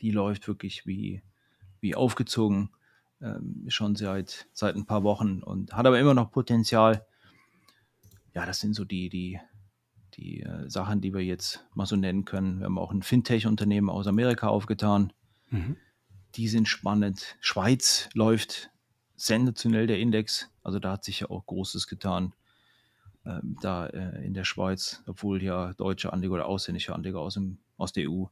Die 0.00 0.12
läuft 0.12 0.46
wirklich 0.46 0.86
wie, 0.86 1.22
wie 1.80 1.94
aufgezogen 1.94 2.70
ähm, 3.20 3.64
schon 3.68 3.96
seit, 3.96 4.46
seit 4.52 4.76
ein 4.76 4.86
paar 4.86 5.02
Wochen 5.02 5.42
und 5.42 5.72
hat 5.72 5.86
aber 5.86 5.98
immer 5.98 6.14
noch 6.14 6.30
Potenzial. 6.30 7.06
Ja, 8.34 8.46
das 8.46 8.60
sind 8.60 8.74
so 8.74 8.84
die, 8.84 9.08
die, 9.08 9.40
die 10.14 10.42
äh, 10.42 10.68
Sachen, 10.68 11.00
die 11.00 11.12
wir 11.12 11.24
jetzt 11.24 11.64
mal 11.74 11.86
so 11.86 11.96
nennen 11.96 12.24
können. 12.24 12.60
Wir 12.60 12.66
haben 12.66 12.78
auch 12.78 12.92
ein 12.92 13.02
Fintech-Unternehmen 13.02 13.90
aus 13.90 14.06
Amerika 14.06 14.48
aufgetan. 14.48 15.12
Mhm. 15.50 15.76
Die 16.34 16.48
sind 16.48 16.68
spannend. 16.68 17.36
Schweiz 17.40 18.08
läuft 18.14 18.70
sensationell 19.16 19.86
der 19.86 19.98
Index. 19.98 20.50
Also 20.62 20.78
da 20.78 20.92
hat 20.92 21.04
sich 21.04 21.20
ja 21.20 21.30
auch 21.30 21.46
Großes 21.46 21.88
getan. 21.88 22.34
Ähm, 23.26 23.56
da 23.60 23.86
äh, 23.86 24.24
in 24.24 24.34
der 24.34 24.44
Schweiz, 24.44 25.02
obwohl 25.06 25.42
ja 25.42 25.72
deutsche 25.74 26.12
Anleger 26.12 26.34
oder 26.34 26.46
ausländische 26.46 26.94
Anleger 26.94 27.20
aus, 27.20 27.34
dem, 27.34 27.58
aus 27.76 27.92
der 27.92 28.08
EU 28.08 28.26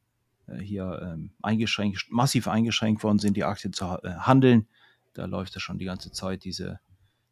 hier 0.61 1.00
ähm, 1.02 1.30
eingeschränkt, 1.42 2.06
massiv 2.11 2.48
eingeschränkt 2.48 3.02
worden 3.02 3.18
sind, 3.18 3.37
die 3.37 3.44
Aktien 3.44 3.72
zu 3.72 3.85
äh, 3.85 4.11
handeln. 4.18 4.66
Da 5.14 5.24
läuft 5.24 5.54
ja 5.54 5.61
schon 5.61 5.78
die 5.78 5.85
ganze 5.85 6.12
Zeit 6.12 6.44
diese, 6.44 6.80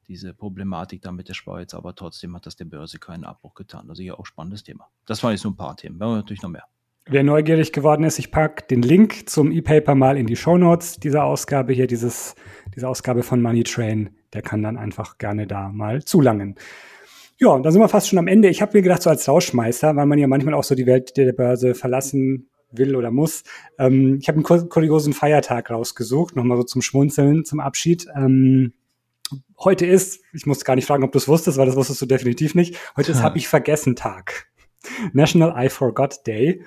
diese 0.09 0.35
Problematik 0.35 1.03
da 1.03 1.13
mit 1.13 1.29
der 1.29 1.35
Schweiz, 1.35 1.75
aber 1.75 1.95
trotzdem 1.95 2.35
hat 2.35 2.47
das 2.47 2.57
der 2.57 2.65
Börse 2.65 2.99
keinen 2.99 3.25
Abbruch 3.25 3.55
getan. 3.55 3.89
Also 3.89 4.03
hier 4.03 4.19
auch 4.19 4.27
spannendes 4.27 4.65
Thema. 4.65 4.89
Das 5.07 5.23
waren 5.23 5.33
jetzt 5.33 5.45
nur 5.45 5.53
ein 5.53 5.57
paar 5.57 5.77
Themen. 5.77 5.99
Wir 5.99 6.07
haben 6.07 6.15
natürlich 6.15 6.43
noch 6.43 6.51
mehr. 6.51 6.65
Wer 7.07 7.23
neugierig 7.23 7.73
geworden 7.73 8.05
ist, 8.05 8.19
ich 8.19 8.31
packe 8.31 8.67
den 8.67 8.81
Link 8.81 9.29
zum 9.29 9.53
E-Paper 9.53 9.95
mal 9.95 10.17
in 10.17 10.27
die 10.27 10.37
Show 10.37 10.57
Notes 10.57 10.99
dieser 10.99 11.25
Ausgabe 11.25 11.75
hier, 11.75 11.87
dieses, 11.87 12.35
diese 12.75 12.89
Ausgabe 12.89 13.23
von 13.23 13.43
Money 13.43 13.63
Train, 13.63 14.17
der 14.33 14.41
kann 14.41 14.63
dann 14.63 14.79
einfach 14.79 15.19
gerne 15.19 15.47
da 15.47 15.69
mal 15.69 16.03
zulangen. 16.03 16.55
Ja, 17.37 17.49
und 17.49 17.63
dann 17.63 17.73
sind 17.73 17.83
wir 17.83 17.91
fast 17.91 18.09
schon 18.09 18.19
am 18.19 18.27
Ende. 18.27 18.49
Ich 18.49 18.63
habe 18.63 18.77
mir 18.79 18.83
gedacht, 18.83 19.03
so 19.03 19.11
als 19.11 19.29
Rauschmeister, 19.29 19.95
weil 19.97 20.07
man 20.07 20.19
ja 20.19 20.27
manchmal 20.27 20.55
auch 20.55 20.65
so 20.65 20.75
die 20.75 20.87
Welt 20.87 21.15
der 21.19 21.33
Börse 21.33 21.75
verlassen 21.75 22.49
will 22.79 22.97
oder 22.97 23.11
muss. 23.11 23.45
Ähm, 23.79 24.19
ich 24.21 24.29
habe 24.29 24.39
einen 24.39 24.69
kuriosen 24.69 25.13
Feiertag 25.13 25.71
rausgesucht, 25.71 26.37
nochmal 26.37 26.59
so 26.59 26.65
zum 26.65 26.83
Schmunzeln, 26.83 27.45
zum 27.45 27.61
Abschied. 27.61 28.07
Ähm, 28.17 28.73
heute 29.59 29.87
ist, 29.87 30.21
ich 30.33 30.47
muss 30.47 30.65
gar 30.65 30.77
nicht 30.77 30.87
fragen, 30.87 31.05
ob 31.05 31.13
du 31.13 31.19
es 31.19 31.29
wusstest, 31.29 31.59
weil 31.59 31.67
das 31.67 31.77
wusstest 31.77 32.03
du 32.03 32.07
definitiv 32.07 32.55
nicht. 32.55 32.77
Heute 32.97 33.13
ist 33.13 33.23
Hab 33.23 33.37
ich 33.37 33.49
vergessen 33.49 33.97
Tag. 33.97 34.47
National 35.13 35.55
I 35.65 35.69
Forgot 35.69 36.27
Day. 36.27 36.63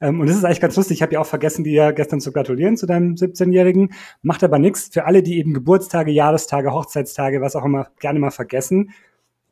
Ähm, 0.00 0.20
und 0.20 0.28
das 0.28 0.36
ist 0.36 0.44
eigentlich 0.44 0.60
ganz 0.60 0.76
lustig. 0.76 0.98
Ich 0.98 1.02
habe 1.02 1.14
ja 1.14 1.20
auch 1.20 1.26
vergessen, 1.26 1.64
dir 1.64 1.92
gestern 1.92 2.20
zu 2.20 2.32
gratulieren 2.32 2.76
zu 2.76 2.86
deinem 2.86 3.14
17-Jährigen. 3.14 3.94
Macht 4.22 4.44
aber 4.44 4.58
nichts. 4.58 4.88
Für 4.92 5.04
alle, 5.04 5.22
die 5.22 5.38
eben 5.38 5.54
Geburtstage, 5.54 6.10
Jahrestage, 6.10 6.72
Hochzeitstage, 6.72 7.40
was 7.40 7.56
auch 7.56 7.64
immer 7.64 7.88
gerne 8.00 8.18
mal 8.18 8.30
vergessen. 8.30 8.90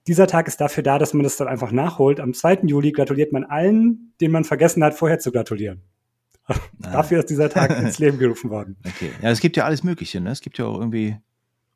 Dieser 0.07 0.27
Tag 0.27 0.49
ist 0.49 0.61
dafür 0.61 0.83
da, 0.83 0.99
dass 0.99 1.15
man 1.15 1.23
das 1.23 1.39
dann 1.39 1.49
einfach 1.49 1.73
nachholt. 1.73 2.21
Am 2.21 2.35
2. 2.35 2.61
Juli 2.65 2.93
gratuliert 2.93 3.33
man 3.33 3.45
allen, 3.45 4.13
denen 4.21 4.33
man 4.33 4.45
vergessen 4.45 4.85
hat, 4.85 4.95
vorher 4.95 5.19
zu 5.19 5.33
gratulieren. 5.33 5.81
Dafür 6.79 7.21
ist 7.21 7.31
dieser 7.31 7.49
Tag 7.49 7.79
ins 7.79 7.99
Leben 7.99 8.19
gerufen 8.19 8.51
worden. 8.51 8.77
Okay. 8.87 9.11
Ja, 9.23 9.31
es 9.31 9.41
gibt 9.41 9.57
ja 9.57 9.65
alles 9.65 9.83
Mögliche, 9.83 10.21
ne? 10.21 10.31
Es 10.31 10.41
gibt 10.41 10.59
ja 10.59 10.67
auch 10.67 10.79
irgendwie, 10.79 11.17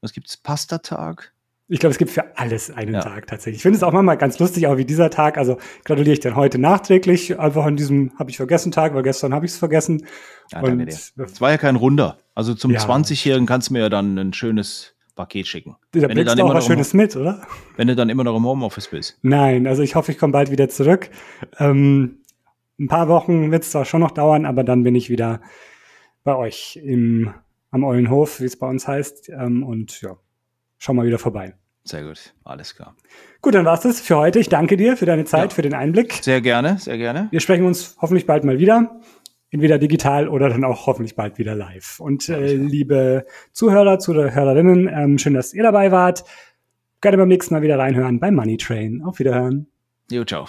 was 0.00 0.12
gibt's? 0.12 0.36
Pasta-Tag? 0.36 1.32
Ich 1.70 1.80
glaube, 1.80 1.90
es 1.92 1.98
gibt 1.98 2.10
für 2.10 2.36
alles 2.38 2.70
einen 2.70 2.94
ja. 2.94 3.00
Tag 3.00 3.26
tatsächlich. 3.26 3.56
Ich 3.56 3.62
finde 3.62 3.76
es 3.76 3.82
auch 3.82 3.92
manchmal 3.92 4.16
ganz 4.16 4.38
lustig, 4.38 4.66
auch 4.66 4.78
wie 4.78 4.86
dieser 4.86 5.10
Tag. 5.10 5.36
Also 5.36 5.58
gratuliere 5.84 6.14
ich 6.14 6.20
dann 6.20 6.34
heute 6.34 6.58
nachträglich, 6.58 7.38
einfach 7.38 7.66
an 7.66 7.76
diesem 7.76 8.12
habe 8.18 8.30
ich 8.30 8.38
vergessen 8.38 8.72
Tag, 8.72 8.94
weil 8.94 9.02
gestern 9.02 9.34
habe 9.34 9.44
ich 9.44 9.52
es 9.52 9.58
vergessen. 9.58 10.06
Ja, 10.50 10.60
und 10.60 10.80
es 10.88 11.12
war 11.40 11.50
ja 11.50 11.58
kein 11.58 11.76
Runder. 11.76 12.18
Also 12.34 12.54
zum 12.54 12.70
ja. 12.70 12.80
20-Jährigen 12.80 13.46
kannst 13.46 13.68
du 13.68 13.74
mir 13.74 13.80
ja 13.80 13.88
dann 13.90 14.16
ein 14.16 14.32
schönes 14.32 14.94
Paket 15.14 15.46
schicken. 15.46 15.76
Da 15.92 16.08
wenn 16.08 16.16
du 16.16 16.24
dann 16.24 16.40
auch 16.40 16.54
was 16.54 16.66
Schönes 16.66 16.94
mit, 16.94 17.16
oder? 17.16 17.42
Wenn 17.76 17.88
du 17.88 17.96
dann 17.96 18.08
immer 18.08 18.24
noch 18.24 18.36
im 18.36 18.46
Homeoffice 18.46 18.88
bist. 18.88 19.18
Nein, 19.22 19.66
also 19.66 19.82
ich 19.82 19.94
hoffe, 19.94 20.12
ich 20.12 20.18
komme 20.18 20.32
bald 20.32 20.50
wieder 20.50 20.68
zurück. 20.68 21.10
Ähm, 21.58 22.17
ein 22.78 22.88
paar 22.88 23.08
Wochen 23.08 23.50
wird 23.50 23.64
es 23.64 23.70
zwar 23.70 23.84
schon 23.84 24.00
noch 24.00 24.12
dauern, 24.12 24.46
aber 24.46 24.64
dann 24.64 24.82
bin 24.82 24.94
ich 24.94 25.10
wieder 25.10 25.40
bei 26.24 26.36
euch 26.36 26.78
im, 26.82 27.32
am 27.70 27.84
Eulenhof, 27.84 28.40
wie 28.40 28.44
es 28.44 28.58
bei 28.58 28.68
uns 28.68 28.86
heißt. 28.86 29.30
Ähm, 29.30 29.62
und 29.62 30.00
ja, 30.00 30.16
schau 30.78 30.94
mal 30.94 31.06
wieder 31.06 31.18
vorbei. 31.18 31.54
Sehr 31.84 32.04
gut, 32.04 32.34
alles 32.44 32.76
klar. 32.76 32.94
Gut, 33.40 33.54
dann 33.54 33.64
war's 33.64 33.80
das 33.80 34.00
für 34.00 34.16
heute. 34.16 34.38
Ich 34.38 34.48
danke 34.48 34.76
dir 34.76 34.96
für 34.96 35.06
deine 35.06 35.24
Zeit, 35.24 35.50
ja. 35.50 35.54
für 35.54 35.62
den 35.62 35.74
Einblick. 35.74 36.12
Sehr 36.22 36.40
gerne, 36.40 36.78
sehr 36.78 36.98
gerne. 36.98 37.28
Wir 37.30 37.40
sprechen 37.40 37.64
uns 37.64 37.96
hoffentlich 38.00 38.26
bald 38.26 38.44
mal 38.44 38.58
wieder. 38.58 39.00
Entweder 39.50 39.78
digital 39.78 40.28
oder 40.28 40.50
dann 40.50 40.64
auch 40.64 40.86
hoffentlich 40.86 41.16
bald 41.16 41.38
wieder 41.38 41.54
live. 41.54 42.00
Und 42.00 42.28
äh, 42.28 42.54
liebe 42.54 43.24
Zuhörer, 43.52 43.98
Zuhörerinnen, 43.98 44.90
ähm, 44.92 45.16
schön, 45.16 45.32
dass 45.32 45.54
ihr 45.54 45.62
dabei 45.62 45.90
wart. 45.90 46.24
Gerne 47.00 47.16
beim 47.16 47.28
nächsten 47.28 47.54
Mal 47.54 47.62
wieder 47.62 47.78
reinhören 47.78 48.20
beim 48.20 48.34
Money 48.34 48.58
Train. 48.58 49.02
Auf 49.02 49.18
Wiederhören. 49.18 49.68
Jo, 50.10 50.24
ciao. 50.24 50.48